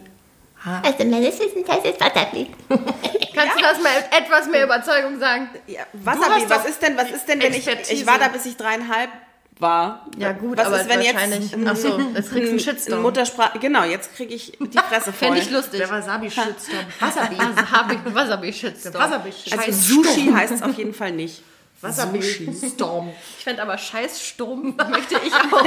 Also 0.82 1.04
meines 1.04 1.38
Wissens 1.38 1.68
heißt 1.68 1.86
es 1.86 2.00
Wasabi. 2.00 2.50
Kannst 2.68 3.56
du 3.56 3.62
das 3.62 3.80
mal 3.82 3.92
etwas 4.10 4.48
mehr 4.48 4.64
Überzeugung 4.64 5.18
sagen? 5.20 5.48
Ja, 5.66 5.82
Wasabi, 5.92 6.48
was 6.48 6.62
doch 6.62 6.64
ist 6.64 6.82
denn, 6.82 6.96
was 6.96 7.10
ist 7.10 7.26
denn, 7.28 7.40
wenn 7.40 7.52
ich, 7.52 7.68
ich 7.68 8.06
war 8.06 8.18
da 8.18 8.28
bis 8.28 8.46
ich 8.46 8.56
dreieinhalb 8.56 9.10
war. 9.58 10.06
Ja 10.18 10.32
gut, 10.32 10.58
was 10.58 10.66
aber 10.66 10.80
ist, 10.80 10.88
wenn 10.88 10.98
wahrscheinlich. 10.98 11.50
jetzt 11.50 11.66
Ach 11.66 11.76
so, 11.76 11.98
jetzt 11.98 12.30
kriegst 12.30 12.32
du 12.32 12.36
einen 12.36 12.50
ein 12.50 12.60
Shitstorm. 12.60 13.02
Muttersprache, 13.02 13.58
genau, 13.58 13.84
jetzt 13.84 14.14
kriege 14.14 14.34
ich 14.34 14.52
die 14.60 14.78
Fresse 14.78 15.12
voll. 15.12 15.28
Fände 15.28 15.40
ich 15.40 15.50
lustig. 15.50 15.78
Der 15.80 15.90
Wasabi-Shitstorm. 15.90 16.84
Wasabi. 17.00 17.38
Wasabi, 17.38 17.98
Wasabi 18.14 18.52
Shitstorm. 18.52 18.94
Wasabi-Shitstorm. 18.94 19.58
also 19.58 19.72
Sushi 19.72 20.30
heißt 20.32 20.52
es 20.52 20.62
auf 20.62 20.76
jeden 20.76 20.94
Fall 20.94 21.12
nicht. 21.12 21.42
Wasabi-Storm. 21.80 23.12
Ich 23.38 23.44
fände 23.44 23.62
aber 23.62 23.76
Scheißsturm 23.76 24.76
möchte 24.90 25.20
ich 25.24 25.32
auch, 25.34 25.62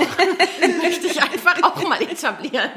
möchte 0.81 1.07
ich 1.07 1.21
einfach 1.21 1.61
auch 1.63 1.87
mal 1.87 2.01
etablieren. 2.01 2.71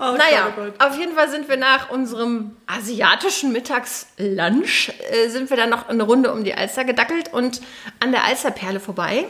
Naja, 0.00 0.52
Gott, 0.54 0.54
oh 0.56 0.72
Gott. 0.78 0.90
auf 0.90 0.98
jeden 0.98 1.14
Fall 1.14 1.30
sind 1.30 1.48
wir 1.48 1.56
nach 1.56 1.90
unserem 1.90 2.56
asiatischen 2.66 3.52
Mittagslunch, 3.52 4.92
äh, 5.10 5.28
sind 5.28 5.50
wir 5.50 5.56
dann 5.56 5.70
noch 5.70 5.88
eine 5.88 6.02
Runde 6.02 6.32
um 6.32 6.42
die 6.42 6.54
Alster 6.54 6.84
gedackelt 6.84 7.32
und 7.32 7.60
an 8.00 8.10
der 8.12 8.24
Alsterperle 8.24 8.80
vorbei. 8.80 9.26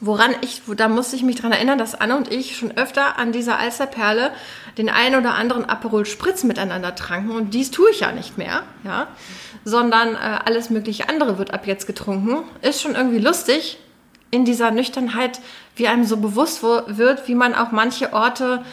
Woran 0.00 0.34
ich, 0.42 0.60
da 0.76 0.88
musste 0.88 1.16
ich 1.16 1.22
mich 1.22 1.36
dran 1.36 1.52
erinnern, 1.52 1.78
dass 1.78 1.94
Anne 1.94 2.16
und 2.16 2.30
ich 2.30 2.56
schon 2.56 2.76
öfter 2.76 3.18
an 3.18 3.32
dieser 3.32 3.58
Alsterperle 3.58 4.30
den 4.76 4.90
einen 4.90 5.14
oder 5.14 5.34
anderen 5.34 5.64
Aperol 5.64 6.04
Spritz 6.04 6.44
miteinander 6.44 6.94
tranken 6.94 7.30
und 7.30 7.54
dies 7.54 7.70
tue 7.70 7.90
ich 7.90 8.00
ja 8.00 8.12
nicht 8.12 8.36
mehr, 8.36 8.62
ja, 8.84 9.08
sondern 9.64 10.14
äh, 10.14 10.18
alles 10.44 10.68
mögliche 10.68 11.08
andere 11.08 11.38
wird 11.38 11.54
ab 11.54 11.66
jetzt 11.66 11.86
getrunken. 11.86 12.44
Ist 12.60 12.82
schon 12.82 12.94
irgendwie 12.94 13.18
lustig 13.18 13.78
in 14.30 14.44
dieser 14.44 14.70
Nüchternheit, 14.70 15.40
wie 15.76 15.88
einem 15.88 16.04
so 16.04 16.18
bewusst 16.18 16.62
wird, 16.62 17.26
wie 17.26 17.34
man 17.34 17.54
auch 17.54 17.70
manche 17.70 18.12
Orte 18.12 18.64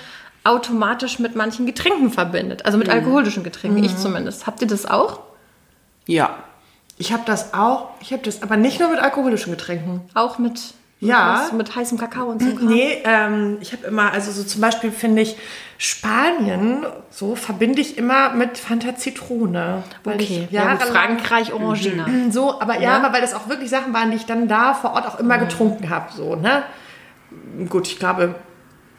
automatisch 0.43 1.19
mit 1.19 1.35
manchen 1.35 1.65
Getränken 1.65 2.12
verbindet, 2.12 2.65
also 2.65 2.77
mit 2.77 2.89
alkoholischen 2.89 3.43
Getränken. 3.43 3.83
Ich 3.83 3.97
zumindest. 3.97 4.45
Habt 4.47 4.62
ihr 4.62 4.67
das 4.67 4.85
auch? 4.85 5.19
Ja. 6.05 6.31
Ich 6.97 7.12
habe 7.13 7.23
das 7.25 7.53
auch, 7.53 7.89
ich 8.01 8.12
habe 8.13 8.23
das 8.23 8.41
aber 8.43 8.55
nicht 8.57 8.79
nur 8.79 8.89
mit 8.89 9.00
alkoholischen 9.00 9.51
Getränken. 9.51 10.01
Auch 10.13 10.38
mit, 10.38 10.62
Ja. 11.00 11.39
was? 11.45 11.51
mit 11.53 11.75
heißem 11.75 11.97
Kakao 11.97 12.27
und 12.27 12.41
so. 12.41 12.53
Kram? 12.55 12.67
Nee, 12.67 13.01
ähm, 13.05 13.57
ich 13.62 13.71
habe 13.71 13.88
immer, 13.88 14.12
also 14.12 14.31
so 14.31 14.43
zum 14.43 14.62
Beispiel 14.62 14.91
finde 14.91 15.21
ich 15.23 15.38
Spanien, 15.77 16.85
so 17.09 17.35
verbinde 17.35 17.81
ich 17.81 17.97
immer 17.97 18.33
mit 18.33 18.57
Fanta 18.57 18.95
Zitrone. 18.95 19.83
Weil 20.03 20.15
Okay, 20.15 20.45
ich 20.47 20.51
ja, 20.51 20.63
jahrelang- 20.65 20.91
Frankreich, 20.91 21.53
Orangina. 21.53 22.05
So, 22.29 22.59
aber 22.62 22.79
ja, 22.79 22.97
aber 22.97 23.13
weil 23.13 23.21
das 23.21 23.33
auch 23.33 23.47
wirklich 23.50 23.69
Sachen 23.69 23.93
waren, 23.93 24.12
die 24.12 24.17
ich 24.17 24.25
dann 24.25 24.47
da 24.47 24.73
vor 24.73 24.91
Ort 24.93 25.07
auch 25.07 25.19
immer 25.19 25.38
getrunken 25.38 25.89
habe. 25.89 26.12
So, 26.13 26.35
ne? 26.35 26.63
Gut, 27.69 27.88
ich 27.88 27.97
glaube, 28.00 28.35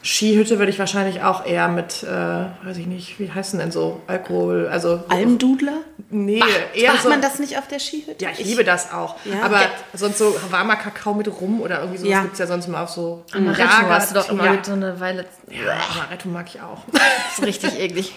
Skihütte 0.05 0.59
würde 0.59 0.71
ich 0.71 0.77
wahrscheinlich 0.77 1.23
auch 1.23 1.45
eher 1.47 1.67
mit, 1.67 2.03
äh, 2.03 2.07
weiß 2.07 2.77
ich 2.77 2.85
nicht, 2.85 3.19
wie 3.19 3.31
heißen 3.31 3.57
denn 3.57 3.71
so 3.71 4.01
Alkohol, 4.05 4.67
also 4.71 5.03
Almdudler? 5.09 5.79
nee, 6.11 6.39
eher 6.75 6.91
Macht 6.93 7.01
so. 7.03 7.09
man 7.09 7.21
das 7.21 7.39
nicht 7.39 7.57
auf 7.57 7.67
der 7.67 7.79
Skihütte? 7.79 8.23
ja, 8.23 8.29
ich, 8.37 8.45
liebe 8.45 8.63
das 8.63 8.93
auch. 8.93 9.15
Ja. 9.25 9.41
Aber 9.41 9.61
Ja. 9.63 9.67
sonst 9.95 10.19
so 10.19 10.35
warmer 10.51 10.75
Kakao 10.75 11.15
mit 11.15 11.27
Rum 11.41 11.59
oder 11.59 11.79
irgendwie 11.79 11.97
sowas 11.97 12.11
Ja. 12.11 12.21
gibt 12.21 12.33
es 12.33 12.39
ja 12.39 12.45
sonst 12.45 12.67
immer 12.67 12.81
auf 12.81 12.89
so 12.91 13.25
Amaretto 13.33 13.89
hast 13.89 14.11
du 14.11 14.15
doch 14.19 14.29
immer 14.29 14.45
ja. 14.45 14.51
mit 14.51 14.65
so 14.67 14.73
eine 14.73 14.99
Weile. 14.99 15.25
Ja, 15.49 15.75
Amaretto 15.95 16.29
mag 16.29 16.45
ich 16.53 16.61
auch. 16.61 16.83
Das 16.91 17.01
ist 17.39 17.43
richtig 17.45 17.79
eklig. 17.79 18.15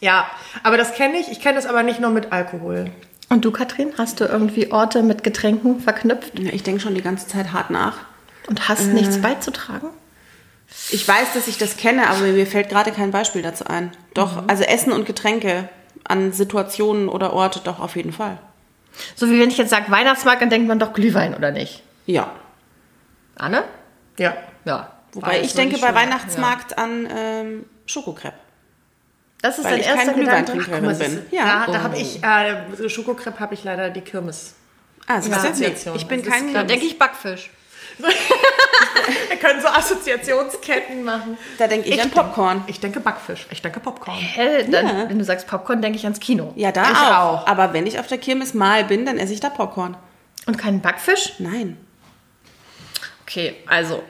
ja, 0.00 0.26
aber 0.64 0.76
das 0.78 0.94
kenne 0.94 1.18
ich. 1.18 1.28
Ich 1.30 1.40
kenne 1.40 1.54
das 1.54 1.66
aber 1.66 1.84
nicht 1.84 2.00
nur 2.00 2.10
mit 2.10 2.32
Alkohol. 2.32 2.90
Und 3.28 3.44
du, 3.44 3.52
Katrin, 3.52 3.92
hast 3.98 4.18
du 4.18 4.24
irgendwie 4.24 4.72
Orte 4.72 5.04
mit 5.04 5.22
Getränken 5.22 5.78
verknüpft 5.80 6.38
Ja, 6.40 6.50
ich 6.52 6.64
denke 6.64 6.80
schon 6.80 6.96
die 6.96 7.02
ganze 7.02 7.28
Zeit 7.28 7.52
hart 7.52 7.70
nach. 7.70 7.98
und 8.48 8.68
hast 8.68 8.86
nichts 8.86 9.20
beizutragen? 9.22 9.90
Ich 10.90 11.06
weiß, 11.06 11.32
dass 11.34 11.48
ich 11.48 11.58
das 11.58 11.76
kenne, 11.76 12.08
aber 12.08 12.20
mir 12.20 12.46
fällt 12.46 12.68
gerade 12.68 12.92
kein 12.92 13.10
Beispiel 13.10 13.42
dazu 13.42 13.66
ein. 13.66 13.90
Doch, 14.14 14.48
also 14.48 14.64
Essen 14.64 14.92
und 14.92 15.06
Getränke 15.06 15.68
an 16.04 16.32
Situationen 16.32 17.08
oder 17.08 17.32
Orte 17.32 17.60
doch 17.62 17.80
auf 17.80 17.96
jeden 17.96 18.12
Fall. 18.12 18.38
So 19.16 19.30
wie 19.30 19.38
wenn 19.40 19.50
ich 19.50 19.58
jetzt 19.58 19.70
sage 19.70 19.90
Weihnachtsmarkt, 19.90 20.42
dann 20.42 20.50
denkt 20.50 20.68
man 20.68 20.78
doch 20.78 20.92
Glühwein, 20.92 21.34
oder 21.34 21.50
nicht? 21.50 21.82
Ja. 22.06 22.32
Anne? 23.36 23.64
Ja. 24.18 24.36
Ja. 24.64 24.92
Wobei 25.12 25.40
ich 25.40 25.54
denke 25.54 25.78
bei 25.78 25.88
schon, 25.88 25.96
Weihnachtsmarkt 25.96 26.78
an 26.78 27.08
ähm, 27.14 27.64
Schokokrepp. 27.86 28.34
Das 29.40 29.58
ist 29.58 29.64
Weil 29.64 29.78
dein 29.78 29.80
erster 29.96 30.14
Gedanke. 30.14 30.52
Glühweintrinkerin 30.52 30.98
bin. 30.98 31.26
Ja, 31.30 31.46
Ja. 31.46 31.66
da 31.72 31.82
habe 31.82 31.96
ich, 31.96 32.22
äh, 32.22 32.88
Schokokrepp 32.88 33.38
habe 33.38 33.54
ich 33.54 33.64
leider 33.64 33.90
die 33.90 34.00
Kirmes. 34.00 34.54
Ah, 35.06 35.20
siehst 35.20 35.34
du? 35.34 35.38
Assoziation. 35.40 35.96
ich 35.96 36.06
bin 36.06 36.18
Das 36.22 36.28
ist 36.28 36.34
kein 36.34 36.54
Da 36.54 36.64
denke 36.64 36.86
ich 36.86 36.98
Backfisch. 36.98 37.50
Wir 39.28 39.36
können 39.36 39.60
so 39.60 39.68
Assoziationsketten 39.68 41.04
machen. 41.04 41.36
Da 41.58 41.66
denke 41.66 41.88
ich, 41.88 42.00
an 42.02 42.10
Popcorn. 42.10 42.64
Ich 42.66 42.80
denke 42.80 43.00
Backfisch. 43.00 43.46
Ich 43.50 43.60
denke 43.62 43.80
Popcorn. 43.80 44.16
Hä? 44.16 44.64
Dann, 44.70 44.86
Ja. 44.86 45.08
Wenn 45.08 45.18
du 45.18 45.24
sagst 45.24 45.46
Popcorn, 45.46 45.82
denke 45.82 45.98
ich 45.98 46.04
ans 46.04 46.20
Kino. 46.20 46.52
Ja, 46.56 46.72
da 46.72 46.90
Ich 46.90 46.96
auch. 46.96 47.42
auch. 47.42 47.46
Aber 47.46 47.72
wenn 47.72 47.86
ich 47.86 47.98
auf 47.98 48.06
der 48.06 48.18
Kirmes 48.18 48.54
mal 48.54 48.84
bin, 48.84 49.04
dann 49.06 49.18
esse 49.18 49.32
ich 49.32 49.40
da 49.40 49.50
Popcorn. 49.50 49.96
Und 50.46 50.56
keinen 50.58 50.80
Backfisch? 50.80 51.34
Nein. 51.38 51.76
Okay, 53.22 53.56
also. 53.66 54.02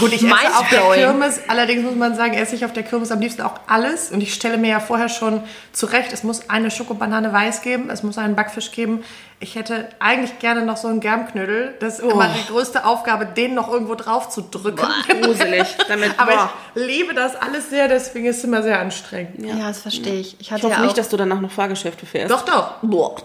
Gut, 0.00 0.12
ich 0.12 0.22
esse 0.22 0.58
auf 0.58 0.68
der. 0.70 0.80
Kirmes, 0.94 1.40
allerdings 1.48 1.82
muss 1.82 1.94
man 1.94 2.14
sagen, 2.14 2.34
esse 2.34 2.54
ich 2.54 2.64
auf 2.64 2.72
der 2.72 2.82
Kirmes 2.82 3.10
am 3.12 3.20
liebsten 3.20 3.42
auch 3.42 3.54
alles. 3.66 4.10
Und 4.10 4.20
ich 4.20 4.34
stelle 4.34 4.58
mir 4.58 4.70
ja 4.70 4.80
vorher 4.80 5.08
schon 5.08 5.42
zurecht, 5.72 6.12
es 6.12 6.22
muss 6.22 6.48
eine 6.50 6.70
Schokobanane 6.70 7.32
weiß 7.32 7.62
geben, 7.62 7.90
es 7.90 8.02
muss 8.02 8.18
einen 8.18 8.34
Backfisch 8.36 8.72
geben. 8.72 9.04
Ich 9.38 9.54
hätte 9.54 9.88
eigentlich 9.98 10.38
gerne 10.38 10.62
noch 10.64 10.76
so 10.78 10.88
einen 10.88 11.00
Germknödel. 11.00 11.74
Das 11.80 11.98
ist 11.98 12.10
immer 12.10 12.28
die 12.28 12.46
größte 12.50 12.84
Aufgabe, 12.86 13.26
den 13.26 13.54
noch 13.54 13.70
irgendwo 13.70 13.94
drauf 13.94 14.28
zu 14.30 14.40
drücken. 14.42 14.86
Gruselig. 15.22 15.76
Damit, 15.88 16.12
Aber 16.18 16.32
boah. 16.32 16.50
ich 16.74 16.82
liebe 16.86 17.12
das 17.14 17.36
alles 17.36 17.68
sehr, 17.70 17.88
deswegen 17.88 18.26
ist 18.26 18.38
es 18.38 18.44
immer 18.44 18.62
sehr 18.62 18.80
anstrengend. 18.80 19.44
Ja, 19.46 19.68
das 19.68 19.80
verstehe 19.82 20.20
ich. 20.20 20.34
Ich 20.34 20.40
Ich 20.40 20.52
hatte 20.52 20.62
hoffe 20.64 20.72
ja 20.74 20.78
auch, 20.80 20.84
nicht, 20.84 20.96
dass 20.98 21.08
du 21.10 21.16
danach 21.16 21.40
noch 21.40 21.50
Fahrgeschäfte 21.50 22.06
fährst. 22.06 22.30
Doch, 22.30 22.44
doch. 22.44 22.74
Boah. 22.82 23.16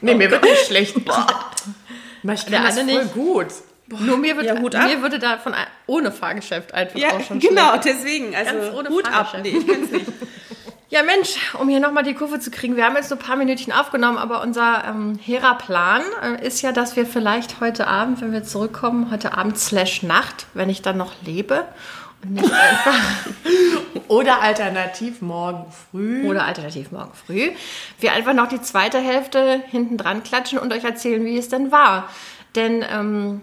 Nee, 0.00 0.14
mir 0.14 0.30
wird 0.30 0.42
nicht 0.42 0.66
schlecht. 0.66 1.04
Boah. 1.04 1.26
Ich 2.32 2.42
kann 2.42 2.52
Der 2.52 2.62
das 2.62 2.74
voll 2.76 2.84
nicht. 2.84 3.12
gut. 3.14 3.46
Nur 3.88 4.16
mir, 4.18 4.36
wird, 4.36 4.46
Ja, 4.46 4.54
mir 4.54 5.02
würde 5.02 5.18
da 5.18 5.38
von 5.38 5.54
ohne 5.86 6.10
Fahrgeschäft 6.12 6.72
einfach 6.74 6.98
Ja, 6.98 7.10
auch 7.10 7.20
schon 7.20 7.38
genau, 7.40 7.70
schlecht. 7.80 7.84
deswegen. 7.84 8.34
Also 8.34 8.52
Ganz 8.52 8.74
ohne 8.74 8.88
Hut 8.88 9.06
ab. 9.06 9.28
Fahrgeschäft. 9.30 9.44
Nee, 9.44 9.58
ich 9.58 9.66
kenn's 9.66 9.90
nicht. 9.90 10.06
Ja, 10.90 11.02
Mensch, 11.02 11.36
um 11.58 11.68
hier 11.68 11.80
nochmal 11.80 12.04
die 12.04 12.14
Kurve 12.14 12.38
zu 12.38 12.52
kriegen. 12.52 12.76
Wir 12.76 12.84
haben 12.84 12.94
jetzt 12.94 13.10
nur 13.10 13.18
ein 13.18 13.22
paar 13.24 13.34
Minütchen 13.34 13.72
aufgenommen, 13.72 14.16
aber 14.16 14.42
unser 14.42 14.84
ähm, 14.86 15.18
hehrer 15.20 15.56
Plan 15.58 16.02
äh, 16.22 16.46
ist 16.46 16.62
ja, 16.62 16.70
dass 16.70 16.94
wir 16.94 17.04
vielleicht 17.04 17.58
heute 17.60 17.88
Abend, 17.88 18.20
wenn 18.20 18.30
wir 18.32 18.44
zurückkommen, 18.44 19.10
heute 19.10 19.36
Abend 19.36 19.58
slash 19.58 20.04
Nacht, 20.04 20.46
wenn 20.54 20.70
ich 20.70 20.82
dann 20.82 20.96
noch 20.96 21.12
lebe 21.26 21.64
und 22.22 22.34
nicht 22.34 22.44
einfach, 22.52 22.94
Oder 24.06 24.40
alternativ 24.40 25.20
morgen 25.20 25.64
früh. 25.90 26.28
oder 26.28 26.44
alternativ 26.44 26.92
morgen 26.92 27.12
früh, 27.26 27.50
wir 27.98 28.12
einfach 28.12 28.34
noch 28.34 28.46
die 28.46 28.60
zweite 28.62 28.98
Hälfte 28.98 29.62
hinten 29.70 29.96
dran 29.96 30.22
klatschen 30.22 30.58
und 30.60 30.72
euch 30.72 30.84
erzählen, 30.84 31.24
wie 31.24 31.36
es 31.38 31.48
denn 31.48 31.72
war. 31.72 32.08
Denn 32.54 32.84
ähm, 32.88 33.40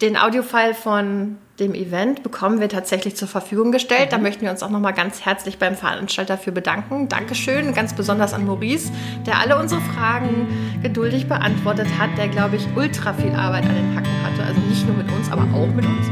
den 0.00 0.16
Audiofile 0.16 0.74
von 0.74 1.38
dem 1.58 1.74
Event 1.74 2.22
bekommen 2.22 2.60
wir 2.60 2.68
tatsächlich 2.68 3.16
zur 3.16 3.28
Verfügung 3.28 3.72
gestellt. 3.72 4.12
Da 4.12 4.18
möchten 4.18 4.42
wir 4.42 4.50
uns 4.50 4.62
auch 4.62 4.68
nochmal 4.68 4.92
ganz 4.92 5.24
herzlich 5.24 5.58
beim 5.58 5.74
Veranstalter 5.74 6.36
für 6.36 6.52
bedanken. 6.52 7.08
Dankeschön, 7.08 7.72
ganz 7.72 7.94
besonders 7.94 8.34
an 8.34 8.44
Maurice, 8.44 8.92
der 9.26 9.38
alle 9.40 9.58
unsere 9.58 9.80
Fragen 9.80 10.48
geduldig 10.82 11.28
beantwortet 11.28 11.86
hat, 11.98 12.10
der, 12.18 12.28
glaube 12.28 12.56
ich, 12.56 12.66
ultra 12.76 13.14
viel 13.14 13.32
Arbeit 13.32 13.64
an 13.64 13.74
den 13.74 13.96
Hacken 13.96 14.22
hatte. 14.22 14.42
Also 14.46 14.60
nicht 14.68 14.86
nur 14.86 14.98
mit 14.98 15.10
uns, 15.10 15.32
aber 15.32 15.44
auch 15.54 15.68
mit 15.68 15.86
uns. 15.86 16.06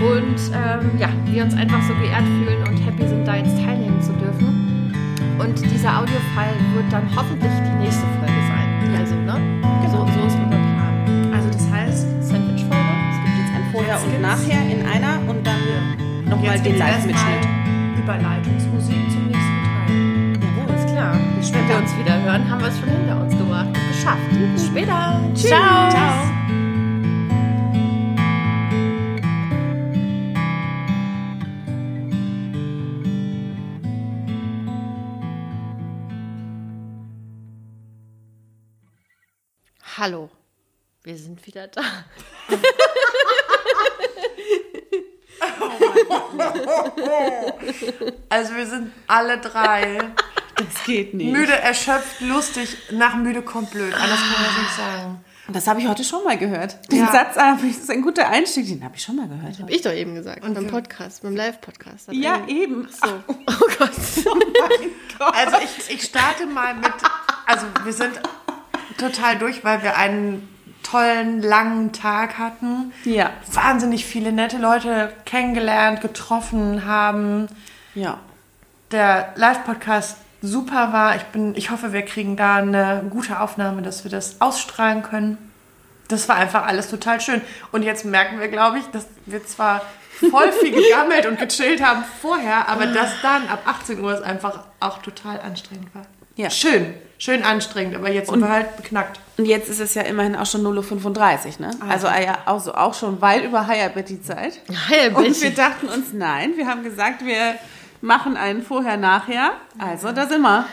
Und 0.00 0.56
ähm, 0.56 0.98
ja, 0.98 1.10
wir 1.26 1.44
uns 1.44 1.54
einfach 1.54 1.82
so 1.82 1.92
geehrt 1.96 2.24
fühlen 2.24 2.66
und 2.66 2.78
happy 2.78 3.06
sind, 3.06 3.28
da 3.28 3.36
jetzt 3.36 3.54
teilnehmen 3.58 4.00
zu 4.00 4.12
dürfen. 4.14 4.94
Und 5.38 5.60
dieser 5.60 5.98
Audiofile 5.98 6.56
wird 6.74 6.90
dann 6.90 7.04
hoffentlich 7.14 7.52
die 7.52 7.84
nächste 7.84 8.06
Folge 8.18 8.29
jetzt 14.00 14.14
und 14.14 14.20
Nachher 14.22 14.70
in 14.70 14.86
einer 14.86 15.20
und 15.28 15.46
dann 15.46 16.24
nochmal 16.24 16.58
den 16.60 16.78
Live-Mitschnitt. 16.78 17.44
Überleitungsmusik 17.98 19.10
zum 19.10 19.26
nächsten 19.26 19.64
Teil. 19.64 20.68
Alles 20.68 20.92
klar. 20.92 21.14
Wenn 21.14 21.68
wir 21.68 21.76
uns 21.76 21.98
wieder 21.98 22.22
hören, 22.22 22.50
haben 22.50 22.60
wir 22.60 22.68
es 22.68 22.78
schon 22.78 22.88
hinter 22.88 23.20
uns 23.20 23.36
gebracht 23.36 23.66
und 23.66 23.88
geschafft. 23.88 24.20
Bis 24.54 24.66
später. 24.66 25.20
Ciao. 25.34 25.90
Ciao. 25.90 26.26
Hallo. 39.98 40.30
Wir 41.02 41.16
sind 41.16 41.46
wieder 41.46 41.66
da. 41.68 41.82
Also 48.28 48.54
wir 48.54 48.66
sind 48.66 48.92
alle 49.06 49.38
drei 49.38 49.98
Das 50.56 50.84
geht 50.84 51.14
nicht. 51.14 51.32
müde, 51.32 51.52
erschöpft, 51.52 52.20
lustig, 52.20 52.76
nach 52.92 53.16
müde 53.16 53.42
kommt 53.42 53.70
blöd. 53.70 53.92
Anders 53.94 54.18
kann 54.20 54.32
man 54.32 54.44
das 54.44 54.58
nicht 54.62 54.76
sagen. 54.76 55.24
Das 55.52 55.66
habe 55.66 55.80
ich 55.80 55.88
heute 55.88 56.04
schon 56.04 56.22
mal 56.22 56.38
gehört. 56.38 56.78
Den 56.92 57.00
Ja. 57.00 57.10
Satz, 57.10 57.36
ah, 57.36 57.54
das 57.60 57.64
ist 57.64 57.90
ein 57.90 58.02
guter 58.02 58.28
Einstieg, 58.28 58.66
den 58.68 58.84
habe 58.84 58.94
ich 58.96 59.02
schon 59.02 59.16
mal 59.16 59.26
gehört. 59.28 59.58
Hab 59.60 59.68
ich 59.70 59.82
doch 59.82 59.92
eben 59.92 60.14
gesagt. 60.14 60.42
beim 60.42 60.66
Podcast, 60.68 61.22
beim 61.22 61.34
Live-Podcast. 61.34 62.12
Ja, 62.12 62.42
eben. 62.46 62.86
So. 62.88 63.08
Oh 63.26 63.32
Gott. 63.78 63.90
Also 65.34 65.56
ich, 65.64 65.94
ich 65.94 66.02
starte 66.02 66.46
mal 66.46 66.74
mit, 66.74 66.92
also 67.46 67.66
wir 67.84 67.92
sind 67.92 68.12
total 68.96 69.38
durch, 69.38 69.64
weil 69.64 69.82
wir 69.82 69.96
einen 69.96 70.48
tollen, 70.90 71.42
langen 71.42 71.92
Tag 71.92 72.38
hatten. 72.38 72.92
Ja. 73.04 73.30
Wahnsinnig 73.52 74.04
viele 74.04 74.32
nette 74.32 74.58
Leute 74.58 75.12
kennengelernt, 75.24 76.00
getroffen 76.00 76.84
haben. 76.84 77.48
Ja. 77.94 78.18
Der 78.90 79.32
Live-Podcast 79.36 80.16
super 80.42 80.92
war. 80.92 81.16
Ich, 81.16 81.22
bin, 81.24 81.54
ich 81.54 81.70
hoffe, 81.70 81.92
wir 81.92 82.02
kriegen 82.02 82.36
da 82.36 82.56
eine 82.56 83.04
gute 83.10 83.40
Aufnahme, 83.40 83.82
dass 83.82 84.04
wir 84.04 84.10
das 84.10 84.40
ausstrahlen 84.40 85.02
können. 85.02 85.38
Das 86.08 86.28
war 86.28 86.36
einfach 86.36 86.66
alles 86.66 86.90
total 86.90 87.20
schön. 87.20 87.40
Und 87.70 87.82
jetzt 87.82 88.04
merken 88.04 88.40
wir, 88.40 88.48
glaube 88.48 88.78
ich, 88.78 88.86
dass 88.86 89.06
wir 89.26 89.46
zwar 89.46 89.82
voll 90.30 90.50
viel 90.52 90.72
gegammelt 90.72 91.26
und 91.26 91.38
gechillt 91.38 91.82
haben 91.82 92.04
vorher, 92.20 92.68
aber 92.68 92.86
das 92.86 93.10
dann 93.22 93.46
ab 93.48 93.62
18 93.64 94.00
Uhr 94.00 94.12
ist 94.12 94.22
einfach 94.22 94.64
auch 94.80 94.98
total 94.98 95.40
anstrengend 95.40 95.94
war. 95.94 96.02
Ja. 96.34 96.50
Schön, 96.50 96.94
schön 97.20 97.42
anstrengend, 97.44 97.94
aber 97.94 98.10
jetzt 98.10 98.30
sind 98.30 98.40
wir 98.40 98.48
halt 98.48 98.76
beknackt. 98.76 99.20
Und 99.36 99.44
jetzt 99.44 99.68
ist 99.68 99.78
es 99.78 99.94
ja 99.94 100.02
immerhin 100.02 100.34
auch 100.34 100.46
schon 100.46 100.62
0.35 100.62 101.60
Uhr, 101.60 101.66
ne? 101.66 101.70
Also 101.86 102.08
ah, 102.08 102.20
ja, 102.20 102.38
also 102.46 102.74
auch 102.74 102.94
schon 102.94 103.20
weit 103.20 103.44
über 103.44 103.66
Higher-Betty-Zeit. 103.66 104.60
Und 105.14 105.40
wir 105.42 105.50
dachten 105.50 105.86
uns, 105.88 106.12
nein, 106.12 106.56
wir 106.56 106.66
haben 106.66 106.82
gesagt, 106.82 107.24
wir 107.24 107.54
machen 108.00 108.36
einen 108.36 108.62
Vorher-Nachher. 108.62 109.52
Also, 109.78 110.12
da 110.12 110.26
sind 110.26 110.40
wir. 110.40 110.66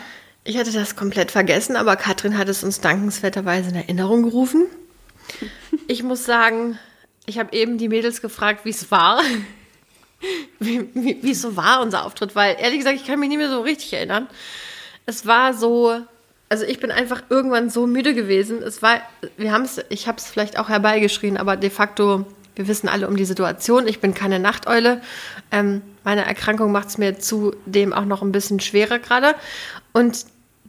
Ich 0.44 0.56
hatte 0.56 0.72
das 0.72 0.96
komplett 0.96 1.30
vergessen, 1.30 1.76
aber 1.76 1.96
Katrin 1.96 2.38
hat 2.38 2.48
es 2.48 2.64
uns 2.64 2.80
dankenswerterweise 2.80 3.68
in 3.68 3.76
Erinnerung 3.76 4.22
gerufen. 4.22 4.66
Ich 5.86 6.02
muss 6.02 6.24
sagen, 6.24 6.78
ich 7.26 7.38
habe 7.38 7.54
eben 7.54 7.76
die 7.76 7.88
Mädels 7.88 8.22
gefragt, 8.22 8.64
wie 8.64 8.70
es 8.70 8.90
war. 8.90 9.20
Wie, 10.58 10.88
wie, 10.94 11.22
wie 11.22 11.30
es 11.30 11.42
so 11.42 11.56
war, 11.56 11.80
unser 11.80 12.04
Auftritt, 12.04 12.34
weil 12.34 12.56
ehrlich 12.58 12.78
gesagt, 12.78 12.96
ich 12.96 13.06
kann 13.06 13.20
mich 13.20 13.28
nicht 13.28 13.38
mehr 13.38 13.48
so 13.48 13.60
richtig 13.60 13.92
erinnern. 13.92 14.26
Es 15.06 15.26
war 15.26 15.54
so, 15.54 16.00
also 16.48 16.64
ich 16.64 16.80
bin 16.80 16.90
einfach 16.90 17.22
irgendwann 17.28 17.70
so 17.70 17.86
müde 17.86 18.14
gewesen. 18.14 18.62
Es 18.62 18.82
war, 18.82 19.00
wir 19.36 19.52
haben 19.52 19.64
es, 19.64 19.80
ich 19.88 20.08
habe 20.08 20.18
es 20.18 20.26
vielleicht 20.26 20.58
auch 20.58 20.68
herbeigeschrien, 20.68 21.36
aber 21.36 21.56
de 21.56 21.70
facto, 21.70 22.26
wir 22.54 22.68
wissen 22.68 22.88
alle 22.88 23.06
um 23.06 23.16
die 23.16 23.24
Situation. 23.24 23.86
Ich 23.86 24.00
bin 24.00 24.14
keine 24.14 24.38
Nachteule. 24.38 25.00
Ähm, 25.50 25.82
meine 26.04 26.24
Erkrankung 26.24 26.72
macht 26.72 26.88
es 26.88 26.98
mir 26.98 27.18
zudem 27.18 27.92
auch 27.92 28.04
noch 28.04 28.22
ein 28.22 28.32
bisschen 28.32 28.60
schwerer 28.60 28.98
gerade. 28.98 29.34
Und 29.92 30.26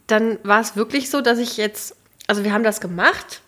dann 0.07 0.37
war 0.43 0.59
es 0.59 0.75
wirklich 0.75 1.09
so, 1.09 1.21
dass 1.21 1.39
ich 1.39 1.57
jetzt, 1.57 1.95
also 2.27 2.43
wir 2.43 2.53
haben 2.53 2.63
das 2.63 2.81
gemacht 2.81 3.41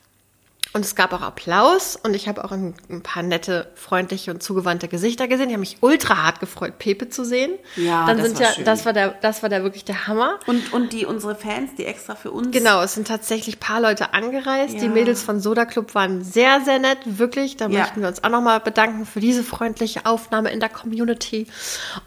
und 0.74 0.86
es 0.86 0.96
gab 0.96 1.12
auch 1.13 1.22
Applaus 1.22 1.98
und 2.01 2.13
ich 2.16 2.28
habe 2.30 2.44
auch 2.46 2.51
ein, 2.51 2.74
ein, 2.90 3.01
paar 3.01 3.24
nette, 3.24 3.70
freundliche 3.75 4.32
und 4.32 4.42
zugewandte 4.42 4.88
Gesichter 4.88 5.28
gesehen. 5.28 5.48
Ich 5.50 5.54
habe 5.54 5.60
mich 5.60 5.78
ultra 5.82 6.18
hart 6.24 6.40
gefreut, 6.40 6.80
Pepe 6.80 7.10
zu 7.10 7.25
sehen. 7.25 7.51
Ja, 7.75 8.06
Dann 8.06 8.18
das 8.18 8.28
sind 8.28 8.40
war 8.40 8.46
ja, 8.48 8.54
schön. 8.54 8.66
das 8.66 8.86
war 8.86 8.94
der, 8.94 9.10
das 9.22 9.42
war 9.44 9.50
der 9.50 9.63
wirklich 9.63 9.84
der 9.84 10.08
Hammer. 10.08 10.40
Und, 10.48 10.72
und 10.72 10.94
die, 10.94 11.06
unsere 11.06 11.36
Fans, 11.36 11.72
die 11.78 11.86
extra 11.86 12.16
für 12.16 12.32
uns. 12.32 12.51
Genau, 12.51 12.82
es 12.82 12.94
sind 12.94 13.08
tatsächlich 13.08 13.58
ein 13.58 13.60
paar 13.60 13.82
Leute 13.82 14.13
angereist. 14.13 14.75
Die 14.75 14.86
Ja. 14.86 14.92
Mädels 14.92 15.22
von 15.24 15.42
Soda 15.42 15.66
Club 15.66 15.94
waren 15.94 16.24
sehr, 16.24 16.62
sehr 16.62 16.80
nett, 16.80 17.00
wirklich. 17.06 17.58
Da 17.58 17.68
Ja. 17.68 17.80
möchten 17.82 18.01
wir 18.01 18.08
uns 18.08 18.24
auch 18.24 18.30
nochmal 18.30 18.60
bedanken 18.62 19.06
für 19.06 19.20
diese 19.20 19.44
freundliche 19.44 20.06
Aufnahme 20.06 20.51
in 20.51 20.60
der 20.62 20.70
Community. 20.70 21.48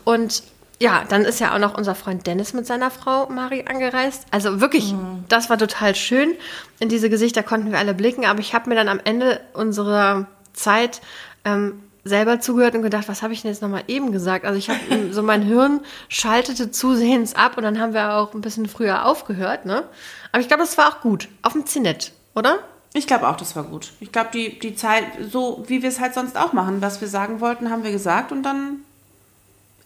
Und 0.05 0.43
ja, 0.81 1.05
dann 1.09 1.23
ist 1.25 1.41
ja 1.41 1.55
auch 1.55 1.59
noch 1.59 1.77
unser 1.77 1.95
Freund 1.95 2.27
Dennis 2.27 2.53
mit 2.53 2.67
seiner 2.67 2.91
Frau 2.91 3.29
Mari 3.29 3.65
angereist. 3.69 4.25
Also 4.31 4.61
wirklich, 4.61 4.93
Mhm. 4.93 5.25
das 5.29 5.49
war 5.51 5.59
total 5.59 5.95
schön. 5.95 6.33
In 6.81 6.89
diese 6.89 7.09
Gesichter 7.11 7.43
konnten 7.43 7.71
wir 7.71 7.79
alle 7.79 7.95
blicken. 7.95 8.25
Aber 8.27 8.41
ich 8.41 8.55
habe 8.55 8.69
mir 8.69 8.75
dann 8.77 8.89
am 8.89 9.01
Ende 9.05 9.41
unserer 9.55 10.27
Zeit 10.53 11.01
ähm, 11.45 11.81
selber 12.05 12.41
zugehört 12.41 12.75
und 12.75 12.83
gedacht, 12.83 13.09
was 13.09 13.23
habe 13.23 13.33
ich 13.33 13.43
denn 13.43 13.51
jetzt 13.51 13.63
nochmal 13.63 13.85
eben 13.89 14.13
gesagt? 14.13 14.45
Also 14.45 14.59
ich 14.59 14.69
habe 14.69 14.81
so 15.11 15.23
mein 15.23 15.43
Hirn 15.43 15.81
schaltete 16.09 16.71
zusehends 16.71 17.35
ab 17.35 17.57
und 17.57 17.63
dann 17.63 17.81
haben 17.81 17.95
wir 17.95 18.15
auch 18.15 18.35
ein 18.35 18.41
bisschen 18.43 18.67
früher 18.69 19.07
aufgehört, 19.07 19.65
ne? 19.67 19.85
Aber 20.33 20.41
ich 20.41 20.49
glaube, 20.49 20.63
das 20.65 20.77
war 20.77 20.89
auch 20.89 21.01
gut. 21.01 21.29
Auf 21.43 21.53
dem 21.53 21.65
Zinett, 21.67 22.13
oder? 22.35 22.59
Ich 22.93 23.07
glaube 23.07 23.27
auch, 23.29 23.37
das 23.37 23.57
war 23.57 23.65
gut. 23.65 23.93
Ich 24.01 24.13
glaube, 24.13 24.31
die, 24.35 24.59
die 24.59 24.75
Zeit, 24.77 25.05
so 25.31 25.65
wie 25.67 25.83
wir 25.83 25.89
es 25.89 25.99
halt 26.01 26.15
sonst 26.15 26.37
auch 26.37 26.53
machen, 26.53 26.83
was 26.83 27.01
wir 27.01 27.09
sagen 27.09 27.41
wollten, 27.41 27.71
haben 27.71 27.85
wir 27.85 27.91
gesagt 27.93 28.31
und 28.33 28.43
dann, 28.43 28.81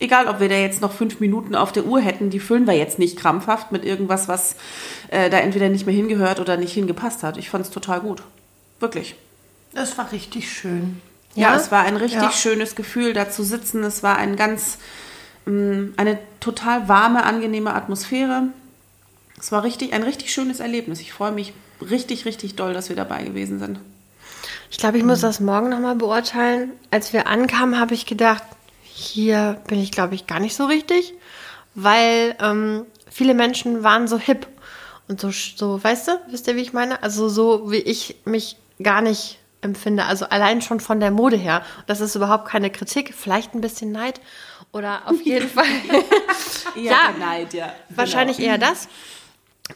egal 0.00 0.28
ob 0.28 0.40
wir 0.40 0.48
da 0.48 0.54
jetzt 0.56 0.80
noch 0.80 0.92
fünf 0.92 1.20
Minuten 1.20 1.54
auf 1.54 1.72
der 1.72 1.84
Uhr 1.86 2.00
hätten, 2.00 2.30
die 2.30 2.40
füllen 2.40 2.66
wir 2.66 2.74
jetzt 2.74 2.98
nicht 2.98 3.16
krampfhaft 3.18 3.72
mit 3.72 3.84
irgendwas, 3.84 4.28
was 4.28 4.56
äh, 5.08 5.30
da 5.30 5.38
entweder 5.38 5.68
nicht 5.68 5.86
mehr 5.86 5.94
hingehört 5.94 6.40
oder 6.40 6.56
nicht 6.56 6.72
hingepasst 6.72 7.22
hat. 7.22 7.36
Ich 7.36 7.50
fand 7.50 7.64
es 7.64 7.70
total 7.70 8.00
gut. 8.00 8.22
Wirklich. 8.80 9.16
Das 9.74 9.98
war 9.98 10.10
richtig 10.12 10.50
schön. 10.52 11.00
Ja, 11.34 11.50
Ja? 11.52 11.56
es 11.56 11.70
war 11.70 11.84
ein 11.84 11.96
richtig 11.96 12.22
Ja. 12.22 12.30
schönes 12.32 12.74
Gefühl, 12.74 13.12
da 13.12 13.28
zu 13.30 13.42
sitzen. 13.42 13.82
Es 13.84 14.02
war 14.02 14.16
ein 14.16 14.36
ganz, 14.36 14.78
ähm, 15.46 15.94
eine 15.96 16.18
total 16.40 16.88
warme, 16.88 17.24
angenehme 17.24 17.74
Atmosphäre. 17.74 18.44
Es 19.38 19.52
war 19.52 19.62
richtig, 19.62 19.92
ein 19.92 20.02
richtig 20.02 20.32
schönes 20.32 20.60
Erlebnis. 20.60 21.00
Ich 21.00 21.12
freue 21.12 21.32
mich 21.32 21.52
richtig, 21.80 22.24
richtig 22.24 22.56
doll, 22.56 22.72
dass 22.72 22.88
wir 22.88 22.96
dabei 22.96 23.22
gewesen 23.22 23.58
sind. 23.58 23.78
Ich 24.70 24.78
glaube, 24.78 24.98
ich 24.98 25.04
muss 25.04 25.20
das 25.20 25.38
morgen 25.40 25.68
nochmal 25.70 25.94
beurteilen. 25.94 26.72
Als 26.90 27.12
wir 27.12 27.26
ankamen, 27.26 27.78
habe 27.78 27.94
ich 27.94 28.04
gedacht, 28.06 28.42
hier 28.98 29.60
bin 29.68 29.78
ich, 29.80 29.90
glaube 29.92 30.14
ich, 30.14 30.26
gar 30.26 30.40
nicht 30.40 30.56
so 30.56 30.66
richtig, 30.66 31.14
weil 31.74 32.37
ähm, 32.40 32.87
viele 33.11 33.34
Menschen 33.34 33.82
waren 33.84 34.08
so 34.08 34.18
hip 34.18 34.46
und 35.08 35.20
so, 35.20 35.30
so, 35.30 35.82
weißt 35.82 36.08
du, 36.08 36.20
wisst 36.30 36.48
ihr, 36.48 36.56
wie 36.56 36.62
ich 36.62 36.72
meine? 36.72 37.02
Also 37.02 37.28
so, 37.28 37.70
wie 37.70 37.76
ich 37.76 38.16
mich 38.24 38.56
gar 38.82 39.00
nicht 39.00 39.38
empfinde. 39.61 40.04
Also 40.04 40.26
allein 40.26 40.62
schon 40.62 40.80
von 40.80 41.00
der 41.00 41.11
Mode 41.11 41.37
her. 41.37 41.64
Das 41.87 42.00
ist 42.00 42.14
überhaupt 42.14 42.48
keine 42.48 42.70
Kritik, 42.70 43.14
vielleicht 43.16 43.54
ein 43.54 43.61
bisschen 43.61 43.92
Neid 43.92 44.20
oder 44.72 45.02
auf 45.06 45.20
jeden 45.22 45.48
Fall. 45.58 45.64
Ja. 46.74 47.11
der 47.11 47.26
Neid, 47.26 47.54
ja. 47.54 47.72
Wahrscheinlich 47.88 48.38
eher 48.38 48.58
das. 48.58 48.88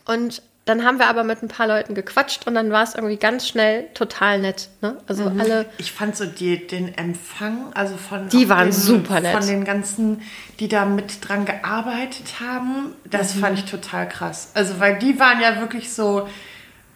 Und 0.05 0.43
dann 0.65 0.85
haben 0.85 0.99
wir 1.01 1.09
aber 1.09 1.25
mit 1.25 1.43
ein 1.43 1.49
paar 1.49 1.67
Leuten 1.67 1.95
gequatscht 1.95 2.47
und 2.47 2.55
dann 2.55 2.71
war 2.71 2.85
es 2.85 2.95
irgendwie 2.95 3.17
ganz 3.17 3.49
schnell 3.49 3.89
total 3.95 4.39
nett. 4.39 4.69
Ne? 4.81 4.97
Also 5.09 5.25
alle. 5.39 5.67
Ich 5.79 5.91
fand 5.91 6.17
so 6.17 6.25
die, 6.25 6.67
den 6.67 6.97
Empfang, 6.97 7.73
also 7.75 7.97
von 7.97 8.29
Die 8.29 8.49
waren 8.49 8.67
den, 8.69 8.73
super 8.73 9.21
nett. 9.21 9.33
Von 9.37 9.47
den 9.47 9.65
ganzen, 9.65 10.23
die 10.61 10.69
da 10.69 10.85
mit 10.85 11.27
dran 11.29 11.45
gearbeitet 11.47 12.35
haben, 12.41 12.95
das 13.05 13.35
Mhm. 13.35 13.41
fand 13.41 13.59
ich 13.59 13.65
total 13.65 14.09
krass. 14.09 14.51
Also 14.55 14.79
weil 14.79 14.99
die 15.01 15.19
waren 15.19 15.41
ja 15.41 15.59
wirklich 15.61 15.93
so 15.93 16.29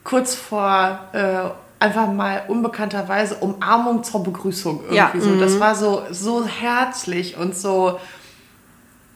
kurz 0.05 0.37
vor 0.37 1.00
äh, 1.12 1.50
einfach 1.83 2.07
mal 2.11 2.44
unbekannterweise 2.46 3.35
Umarmung 3.37 4.05
zur 4.05 4.22
Begrüßung 4.22 4.81
irgendwie 4.85 4.96
Ja. 4.96 5.12
so. 5.18 5.31
Mhm. 5.31 5.40
Das 5.40 5.59
war 5.59 5.74
so 5.74 6.02
so 6.11 6.46
herzlich 6.46 7.37
und 7.37 7.57
so. 7.57 7.98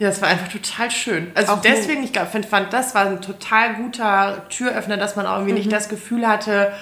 Ja, 0.01 0.09
das 0.09 0.21
war 0.23 0.29
einfach 0.29 0.49
total 0.49 0.91
schön. 0.91 1.31
Also 1.35 1.53
Auch 1.53 1.61
deswegen, 1.61 2.03
ich 2.03 2.19
find, 2.19 2.47
fand, 2.47 2.73
das 2.73 2.95
war 2.95 3.07
ein 3.07 3.21
total 3.21 3.75
guter 3.75 4.49
Türöffner, 4.49 4.97
dass 4.97 5.15
man 5.15 5.27
auch 5.27 5.35
irgendwie 5.37 5.53
Mhm. 5.53 5.59
nicht 5.59 5.73
das 5.73 5.89
Gefühl 5.89 6.27
hatte, 6.27 6.73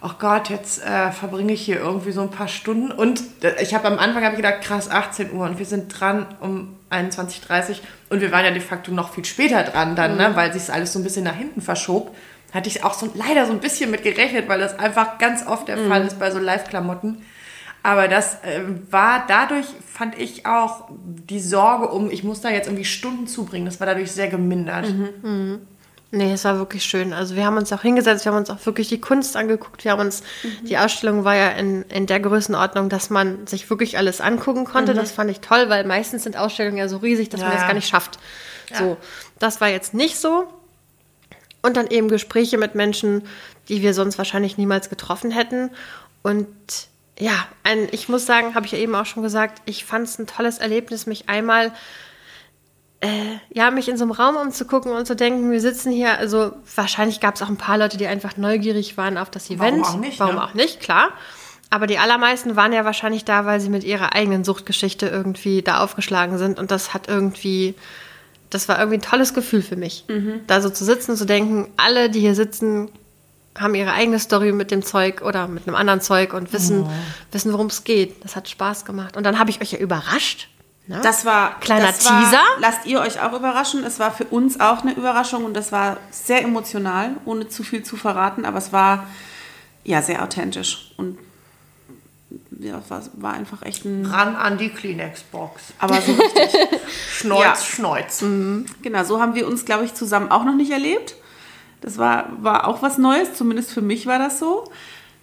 oh 0.00 0.10
Gott, 0.18 0.48
jetzt 0.50 0.82
äh, 0.84 1.12
verbringe 1.12 1.52
ich 1.52 1.60
hier 1.62 1.76
irgendwie 1.76 2.12
so 2.12 2.22
ein 2.22 2.30
paar 2.30 2.48
Stunden. 2.48 2.90
Und 2.90 3.22
äh, 3.44 3.62
ich 3.62 3.74
habe 3.74 3.86
am 3.86 3.98
Anfang 3.98 4.24
hab 4.24 4.32
ich 4.32 4.38
gedacht, 4.38 4.62
krass, 4.62 4.90
18 4.90 5.32
Uhr 5.32 5.44
und 5.44 5.58
wir 5.58 5.66
sind 5.66 5.88
dran 6.00 6.26
um 6.40 6.74
21.30 6.90 7.70
Uhr 7.70 7.76
und 8.08 8.20
wir 8.22 8.32
waren 8.32 8.44
ja 8.46 8.50
de 8.50 8.60
facto 8.60 8.90
noch 8.90 9.12
viel 9.14 9.24
später 9.26 9.62
dran 9.64 9.94
dann, 9.94 10.12
Mhm. 10.12 10.16
ne, 10.18 10.30
weil 10.34 10.52
sich 10.52 10.72
alles 10.72 10.92
so 10.94 10.98
ein 10.98 11.04
bisschen 11.04 11.24
nach 11.24 11.36
hinten 11.36 11.60
verschob. 11.60 12.16
Hatte 12.54 12.68
ich 12.68 12.84
auch 12.84 12.94
so 12.94 13.10
leider 13.14 13.46
so 13.46 13.52
ein 13.52 13.60
bisschen 13.60 13.90
mit 13.90 14.02
gerechnet, 14.02 14.48
weil 14.48 14.60
das 14.60 14.78
einfach 14.78 15.18
ganz 15.18 15.46
oft 15.46 15.68
der 15.68 15.76
Mhm. 15.76 15.88
Fall 15.88 16.06
ist 16.06 16.18
bei 16.18 16.30
so 16.30 16.38
Live-Klamotten. 16.38 17.22
Aber 17.82 18.06
das 18.08 18.34
äh, 18.42 18.60
war 18.90 19.24
dadurch, 19.26 19.66
fand 19.92 20.16
ich 20.18 20.46
auch 20.46 20.88
die 20.90 21.40
Sorge 21.40 21.88
um, 21.88 22.10
ich 22.10 22.22
muss 22.22 22.40
da 22.40 22.50
jetzt 22.50 22.66
irgendwie 22.66 22.84
Stunden 22.84 23.26
zubringen, 23.26 23.64
das 23.64 23.80
war 23.80 23.86
dadurch 23.86 24.12
sehr 24.12 24.28
gemindert. 24.28 24.86
Nee, 26.14 26.32
es 26.32 26.44
war 26.44 26.58
wirklich 26.58 26.84
schön. 26.84 27.14
Also 27.14 27.36
wir 27.36 27.46
haben 27.46 27.56
uns 27.56 27.72
auch 27.72 27.80
hingesetzt, 27.80 28.26
wir 28.26 28.32
haben 28.32 28.38
uns 28.38 28.50
auch 28.50 28.64
wirklich 28.66 28.88
die 28.88 29.00
Kunst 29.00 29.34
angeguckt. 29.34 29.82
Wir 29.84 29.92
haben 29.92 30.00
uns, 30.00 30.22
die 30.62 30.76
Ausstellung 30.76 31.24
war 31.24 31.34
ja 31.34 31.48
in, 31.52 31.82
in 31.84 32.06
der 32.06 32.20
Größenordnung, 32.20 32.90
dass 32.90 33.08
man 33.08 33.46
sich 33.46 33.70
wirklich 33.70 33.96
alles 33.96 34.20
angucken 34.20 34.66
konnte. 34.66 34.92
Das 34.92 35.10
fand 35.10 35.30
ich 35.30 35.40
toll, 35.40 35.70
weil 35.70 35.86
meistens 35.86 36.24
sind 36.24 36.36
Ausstellungen 36.36 36.76
ja 36.76 36.86
so 36.88 36.98
riesig, 36.98 37.30
dass 37.30 37.40
man 37.40 37.48
Ja, 37.48 37.54
das 37.54 37.62
ja. 37.62 37.68
gar 37.68 37.74
nicht 37.74 37.88
schafft. 37.88 38.18
So, 38.74 38.98
das 39.38 39.60
war 39.62 39.68
jetzt 39.68 39.94
nicht 39.94 40.18
so. 40.18 40.44
Und 41.62 41.78
dann 41.78 41.86
eben 41.86 42.08
Gespräche 42.08 42.58
mit 42.58 42.74
Menschen, 42.74 43.22
die 43.68 43.80
wir 43.80 43.94
sonst 43.94 44.18
wahrscheinlich 44.18 44.58
niemals 44.58 44.90
getroffen 44.90 45.30
hätten. 45.30 45.70
Und 46.22 46.48
ja, 47.18 47.46
ein, 47.62 47.88
ich 47.92 48.08
muss 48.08 48.26
sagen, 48.26 48.54
habe 48.54 48.66
ich 48.66 48.72
ja 48.72 48.78
eben 48.78 48.94
auch 48.94 49.06
schon 49.06 49.22
gesagt, 49.22 49.62
ich 49.66 49.84
fand 49.84 50.08
es 50.08 50.18
ein 50.18 50.26
tolles 50.26 50.58
Erlebnis, 50.58 51.06
mich 51.06 51.28
einmal 51.28 51.72
äh, 53.02 53.38
ja, 53.52 53.70
mich 53.72 53.88
in 53.88 53.96
so 53.96 54.04
einem 54.04 54.12
Raum 54.12 54.36
umzugucken 54.36 54.92
und 54.92 55.06
zu 55.06 55.16
denken, 55.16 55.50
wir 55.50 55.60
sitzen 55.60 55.90
hier, 55.90 56.18
also 56.18 56.52
wahrscheinlich 56.76 57.18
gab 57.20 57.34
es 57.34 57.42
auch 57.42 57.48
ein 57.48 57.56
paar 57.56 57.76
Leute, 57.76 57.96
die 57.96 58.06
einfach 58.06 58.36
neugierig 58.36 58.96
waren 58.96 59.18
auf 59.18 59.28
das 59.28 59.50
Warum 59.50 59.60
Event. 59.60 59.86
auch 59.86 59.96
nicht, 59.96 60.20
Warum 60.20 60.36
ne? 60.36 60.44
auch 60.44 60.54
nicht, 60.54 60.80
klar. 60.80 61.10
Aber 61.68 61.88
die 61.88 61.98
allermeisten 61.98 62.54
waren 62.54 62.72
ja 62.72 62.84
wahrscheinlich 62.84 63.24
da, 63.24 63.44
weil 63.44 63.58
sie 63.60 63.70
mit 63.70 63.82
ihrer 63.82 64.14
eigenen 64.14 64.44
Suchtgeschichte 64.44 65.08
irgendwie 65.08 65.62
da 65.62 65.82
aufgeschlagen 65.82 66.38
sind. 66.38 66.60
Und 66.60 66.70
das 66.70 66.94
hat 66.94 67.08
irgendwie, 67.08 67.74
das 68.50 68.68
war 68.68 68.78
irgendwie 68.78 68.98
ein 68.98 69.02
tolles 69.02 69.34
Gefühl 69.34 69.62
für 69.62 69.76
mich. 69.76 70.04
Da 70.46 70.60
so 70.60 70.70
zu 70.70 70.84
sitzen 70.84 71.12
und 71.12 71.16
zu 71.16 71.24
denken, 71.24 71.72
alle, 71.78 72.10
die 72.10 72.20
hier 72.20 72.34
sitzen, 72.34 72.90
haben 73.58 73.74
ihre 73.74 73.92
eigene 73.92 74.18
Story 74.18 74.52
mit 74.52 74.70
dem 74.70 74.82
Zeug 74.82 75.22
oder 75.22 75.46
mit 75.46 75.66
einem 75.66 75.76
anderen 75.76 76.00
Zeug 76.00 76.32
und 76.32 76.52
wissen, 76.52 76.88
wissen 77.30 77.52
worum 77.52 77.66
es 77.66 77.84
geht. 77.84 78.24
Das 78.24 78.34
hat 78.36 78.48
Spaß 78.48 78.84
gemacht. 78.84 79.16
Und 79.16 79.24
dann 79.24 79.38
habe 79.38 79.50
ich 79.50 79.60
euch 79.60 79.72
ja 79.72 79.78
überrascht. 79.78 80.48
Ne? 80.86 81.00
Das 81.02 81.24
war 81.24 81.60
Kleiner 81.60 81.86
das 81.88 82.04
war, 82.04 82.22
Teaser. 82.22 82.42
Lasst 82.58 82.86
ihr 82.86 83.00
euch 83.00 83.20
auch 83.20 83.32
überraschen. 83.32 83.84
Es 83.84 83.98
war 83.98 84.10
für 84.10 84.24
uns 84.24 84.58
auch 84.58 84.82
eine 84.82 84.94
Überraschung 84.94 85.44
und 85.44 85.54
das 85.54 85.70
war 85.70 85.98
sehr 86.10 86.42
emotional, 86.42 87.10
ohne 87.24 87.48
zu 87.48 87.62
viel 87.62 87.82
zu 87.82 87.96
verraten, 87.96 88.44
aber 88.44 88.58
es 88.58 88.72
war 88.72 89.06
ja 89.84 90.02
sehr 90.02 90.22
authentisch 90.22 90.92
und 90.96 91.18
ja, 92.58 92.78
es 92.78 92.90
war, 92.90 93.02
war 93.14 93.32
einfach 93.34 93.62
echt 93.62 93.84
ein. 93.84 94.06
Ran 94.06 94.36
an 94.36 94.56
die 94.56 94.70
Kleenex-Box. 94.70 95.62
Aber 95.78 96.00
so 96.00 96.12
richtig. 96.34 96.50
Schneuz, 97.10 97.42
Ja. 97.42 97.56
Schneuz. 97.56 98.24
genau, 98.82 99.04
so 99.04 99.20
haben 99.20 99.34
wir 99.34 99.46
uns, 99.46 99.64
glaube 99.64 99.84
ich, 99.84 99.94
zusammen 99.94 100.30
auch 100.30 100.44
noch 100.44 100.54
nicht 100.54 100.70
erlebt. 100.70 101.16
Das 101.82 101.98
war, 101.98 102.28
war 102.40 102.66
auch 102.66 102.80
was 102.82 102.96
Neues, 102.96 103.34
zumindest 103.34 103.72
für 103.72 103.82
mich 103.82 104.06
war 104.06 104.18
das 104.18 104.38
so. 104.38 104.64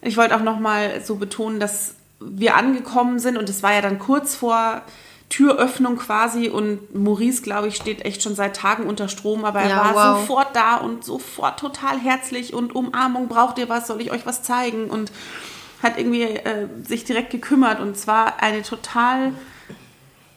Ich 0.02 0.16
wollte 0.18 0.36
auch 0.36 0.42
noch 0.44 0.60
mal 0.60 1.02
so 1.04 1.16
betonen, 1.16 1.60
dass 1.60 1.96
wir 2.20 2.56
angekommen 2.56 3.20
sind. 3.20 3.38
Und 3.38 3.50
es 3.50 3.64
war 3.64 3.74
ja 3.74 3.82
dann 3.82 3.98
kurz 3.98 4.36
vor 4.36 4.82
Türöffnung 5.30 5.98
quasi. 5.98 6.50
Und 6.50 6.94
Maurice, 6.96 7.42
glaube 7.42 7.68
ich, 7.70 7.76
steht 7.76 8.04
echt 8.06 8.22
schon 8.24 8.36
seit 8.36 8.56
Tagen 8.56 8.84
unter 8.88 9.08
Strom, 9.10 9.46
aber 9.46 9.62
er 9.62 9.70
Ja, 9.70 9.78
war 9.78 9.94
wow. 10.16 10.20
sofort 10.22 10.56
da 10.56 10.76
und 10.78 11.04
sofort 11.04 11.60
total 11.60 11.98
herzlich. 12.00 12.54
Und 12.54 12.76
Umarmung, 12.76 13.28
braucht 13.28 13.58
ihr 13.58 13.70
was, 13.70 13.88
soll 13.88 14.02
ich 14.02 14.12
euch 14.12 14.26
was 14.26 14.44
zeigen? 14.44 14.90
Und 14.90 15.12
hat 15.84 15.98
irgendwie 15.98 16.24
äh, 16.24 16.68
sich 16.86 17.06
direkt 17.06 17.30
gekümmert. 17.30 17.80
Und 17.80 17.98
zwar 17.98 18.42
eine 18.44 18.64
total 18.64 19.34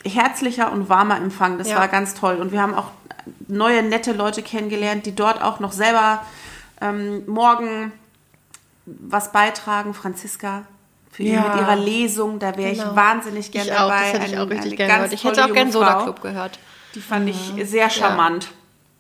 herzlicher 0.05 0.73
und 0.73 0.89
warmer 0.89 1.17
Empfang. 1.17 1.59
Das 1.59 1.69
Ja. 1.69 1.77
war 1.79 1.89
ganz 1.89 2.15
toll. 2.15 2.37
Und 2.37 2.53
wir 2.53 2.61
haben 2.61 2.75
auch 2.75 2.91
neue, 3.49 3.83
nette 3.83 4.13
Leute 4.13 4.43
kennengelernt, 4.43 5.07
die 5.07 5.15
dort 5.15 5.43
auch 5.43 5.61
noch 5.61 5.73
selber 5.73 6.23
ähm, 6.81 7.25
morgen 7.27 7.93
was 8.87 9.33
beitragen. 9.33 9.95
Franziska 9.95 10.65
für 11.11 11.23
Ja. 11.23 11.43
mit 11.43 11.61
ihrer 11.61 11.77
Lesung, 11.77 12.39
da 12.39 12.57
wäre 12.57 12.73
Genau. 12.73 12.91
ich 12.91 12.97
wahnsinnig 12.97 13.53
gerne 13.53 13.71
Ich 13.71 13.75
auch, 13.77 13.89
dabei. 13.89 14.13
das 14.13 14.21
hätte 14.21 14.33
ich 14.33 14.39
auch 14.39 14.51
richtig 14.51 14.77
gerne 14.77 14.95
gehört. 14.95 15.13
Ich 15.13 15.25
hätte 15.25 15.45
auch 15.45 15.53
gern 15.53 15.71
Frau. 15.73 15.81
Soda 15.81 16.03
Club 16.03 16.23
gehört. 16.23 16.59
Die 16.95 17.01
fand 17.01 17.29
ich 17.29 17.53
sehr 17.65 17.89
charmant. 17.91 18.49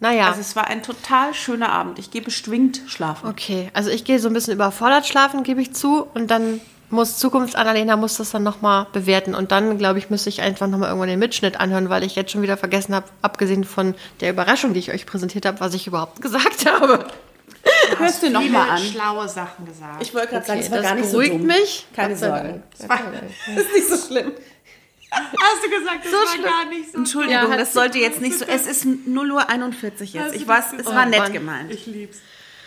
Naja. 0.01 0.27
Also 0.29 0.41
es 0.41 0.57
war 0.57 0.67
ein 0.67 0.83
total 0.83 1.33
schöner 1.33 1.71
Abend. 1.71 1.99
Ich 1.99 2.11
gehe 2.11 2.23
beschwingt 2.23 2.83
schlafen. 2.87 3.29
Okay, 3.29 3.71
also 3.73 3.89
ich 3.91 4.05
gehe 4.05 4.19
so 4.19 4.29
ein 4.29 4.35
bisschen 4.35 4.55
überfordert 4.55 5.07
schlafen, 5.07 5.43
gebe 5.45 5.63
ich 5.63 5.75
zu. 5.75 6.07
Und 6.15 6.29
dann 6.31 6.61
muss 6.93 7.19
Zukunft 7.19 7.57
Annalena 7.57 7.97
muss 7.97 8.17
das 8.19 8.31
dann 8.31 8.43
nochmal 8.43 8.87
bewerten. 8.93 9.35
Und 9.35 9.51
dann, 9.51 9.79
glaube 9.79 9.99
ich, 9.99 10.11
müsste 10.11 10.29
ich 10.29 10.41
einfach 10.43 10.67
nochmal 10.69 10.89
irgendwann 10.91 11.09
den 11.09 11.19
Mitschnitt 11.19 11.59
anhören, 11.59 11.89
weil 11.89 12.05
ich 12.05 12.15
jetzt 12.15 12.31
schon 12.31 12.43
wieder 12.43 12.57
vergessen 12.57 12.95
habe, 12.95 13.07
abgesehen 13.23 13.65
von 13.65 13.95
der 14.21 14.31
Überraschung, 14.31 14.73
die 14.75 14.81
ich 14.81 14.93
euch 14.93 15.07
präsentiert 15.07 15.47
habe, 15.47 15.59
was 15.61 15.75
ich 15.75 15.87
überhaupt 15.87 16.21
gesagt 16.23 16.67
habe. 16.71 17.07
Hörst 17.99 18.23
du 18.23 18.31
noch 18.31 18.41
Viele 18.41 18.53
mal 18.55 18.71
an. 18.71 18.79
schlaue 18.79 19.29
Sachen 19.29 19.67
gesagt. 19.67 20.03
Ich 20.03 20.13
wollte 20.15 20.29
gerade 20.29 20.47
sagen, 20.47 20.59
Okay, 20.61 20.67
es 20.67 20.71
war 20.73 20.79
das 20.79 20.87
gar 20.89 20.95
nicht 20.97 21.07
so 21.07 21.13
beruhigt 21.19 21.35
dumm. 21.35 21.47
mich. 21.47 21.87
Keine 21.95 22.17
Sorge. 22.17 22.63
War, 22.87 22.99
das 23.55 23.65
ist 23.65 23.75
nicht 23.75 23.89
so 23.89 23.97
schlimm. 24.09 24.33
Hast 25.11 25.65
du 25.65 25.71
gesagt, 25.71 26.05
das 26.05 26.13
war 26.13 26.51
gar 26.51 26.65
nicht 26.71 26.91
so. 26.91 26.99
Entschuldigung, 26.99 27.51
Ja, 27.51 27.57
das 27.57 27.73
sollte 27.75 27.99
jetzt 27.99 28.21
nicht 28.21 28.39
so. 28.39 28.45
Es 28.47 28.67
ist 28.67 28.85
0 28.87 29.31
Uhr 29.33 29.49
41 29.49 30.15
jetzt. 30.15 30.35
Ich 30.35 30.49
weiß, 30.49 30.71
das 30.73 30.81
es 30.81 30.87
war 30.87 31.07
nett 31.07 31.33
gemeint. 31.33 31.71
Ich 31.71 31.87
lieb's. 31.87 32.19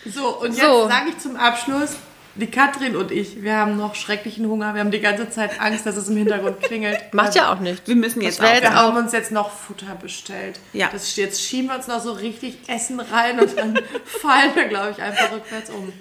So, 0.06 0.28
und 0.38 0.52
jetzt 0.56 0.60
So. 0.60 0.86
sage 0.88 1.08
ich 1.10 1.18
zum 1.18 1.34
Abschluss, 1.36 1.96
die 2.36 2.46
Katrin 2.46 2.96
und 2.96 3.10
ich, 3.10 3.42
wir 3.42 3.56
haben 3.56 3.76
noch 3.76 3.94
schrecklichen 3.94 4.46
Hunger. 4.46 4.74
Wir 4.74 4.80
haben 4.80 4.90
die 4.90 5.00
ganze 5.00 5.30
Zeit 5.30 5.60
Angst, 5.60 5.86
dass 5.86 5.96
es 5.96 6.08
im 6.08 6.16
Hintergrund 6.16 6.60
klingelt. 6.60 6.98
Macht 7.12 7.34
ja 7.34 7.52
auch 7.52 7.60
nichts. 7.60 7.86
Wir 7.86 7.96
müssen 7.96 8.20
jetzt 8.20 8.40
aufhören. 8.40 8.62
Wir 8.62 8.74
haben 8.74 8.96
uns 8.96 9.12
jetzt 9.12 9.32
noch 9.32 9.50
Futter 9.50 9.94
bestellt. 9.94 10.60
Ja. 10.72 10.88
Das, 10.92 11.16
jetzt 11.16 11.42
schieben 11.42 11.68
wir 11.68 11.76
uns 11.76 11.86
noch 11.86 12.00
so 12.00 12.12
richtig 12.12 12.58
Essen 12.68 13.00
rein 13.00 13.40
und 13.40 13.56
dann 13.56 13.78
fallen 14.04 14.54
wir, 14.54 14.64
glaube 14.66 14.90
ich, 14.90 15.02
einfach 15.02 15.32
rückwärts 15.32 15.70
um. 15.70 15.92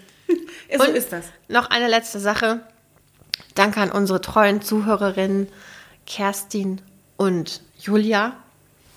So 0.76 0.84
Und 0.84 0.96
ist 0.96 1.12
das. 1.12 1.26
Noch 1.48 1.70
eine 1.70 1.88
letzte 1.88 2.20
Sache. 2.20 2.62
Danke 3.54 3.80
an 3.82 3.92
unsere 3.92 4.22
treuen 4.22 4.62
Zuhörerinnen 4.62 5.48
Kerstin 6.06 6.82
und 7.18 7.62
Julia. 7.80 8.34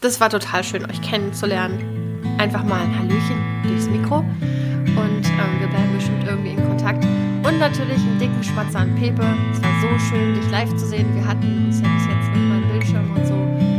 Das 0.01 0.21
war 0.21 0.31
total 0.31 0.65
schön, 0.65 0.89
euch 0.89 1.03
kennenzulernen. 1.03 2.37
Einfach 2.39 2.63
mal 2.63 2.81
ein 2.81 2.99
Hallöchen 2.99 3.63
durchs 3.65 3.87
Mikro. 3.87 4.19
Und 4.19 5.27
ähm, 5.27 5.61
wir 5.61 5.69
bleiben 5.69 5.88
Und 7.59 7.73
natürlich 7.73 7.99
einen 7.99 8.21
dicken 8.21 8.45
Schmatzer 8.45 8.79
an 8.79 8.95
Pepe. 8.95 9.21
Es 9.51 9.61
war 9.61 9.73
so 9.81 9.89
schön, 9.99 10.33
dich 10.35 10.49
live 10.49 10.71
zu 10.77 10.87
sehen. 10.87 11.13
Wir 11.13 11.27
hatten 11.27 11.67
uns 11.67 11.81
ja 11.81 11.89
bis 11.89 12.07
jetzt 12.07 12.29
nur 12.33 12.47
über 12.47 12.55
den 12.61 12.69
Bildschirm 12.71 13.11
und 13.11 13.27
so. 13.27 13.35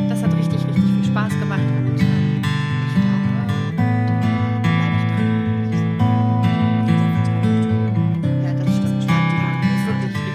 Das 0.09 0.21
hat 0.21 0.35
richtig, 0.37 0.67
richtig 0.67 0.83
viel 0.83 1.05
Spaß 1.05 1.29
gemacht. 1.39 1.61
Und 1.77 1.97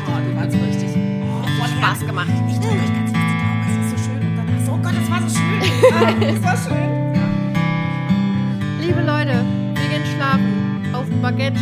Oh, 0.07 0.21
du 0.21 0.37
warst 0.37 0.53
so 0.53 0.59
richtig. 0.59 0.91
Oh, 1.23 1.63
Hat 1.63 1.71
Spaß 1.71 2.07
gemacht. 2.07 2.29
Ich 2.49 2.59
drücke 2.59 2.75
euch 2.75 2.95
ganz 2.95 3.11
fest 3.11 3.25
die 3.31 3.39
Daumen. 3.41 3.65
Es 3.69 3.77
ist 3.77 3.91
so 3.91 4.11
schön. 4.11 4.21
Und 4.29 4.37
dann, 4.37 4.47
ach 4.57 4.67
so, 4.67 4.73
oh 4.73 4.79
Gott, 4.83 4.95
das 4.97 5.11
war 5.11 5.21
so 5.23 5.39
schön. 5.39 5.61
Ah, 5.93 6.13
Das 6.21 6.43
war 6.43 6.57
schön. 6.57 6.91
Liebe 8.81 9.01
Leute, 9.01 9.45
wir 9.75 9.89
gehen 9.89 10.07
schlafen. 10.15 10.95
Auf 10.95 11.07
ein 11.11 11.21
Baguette. 11.23 11.61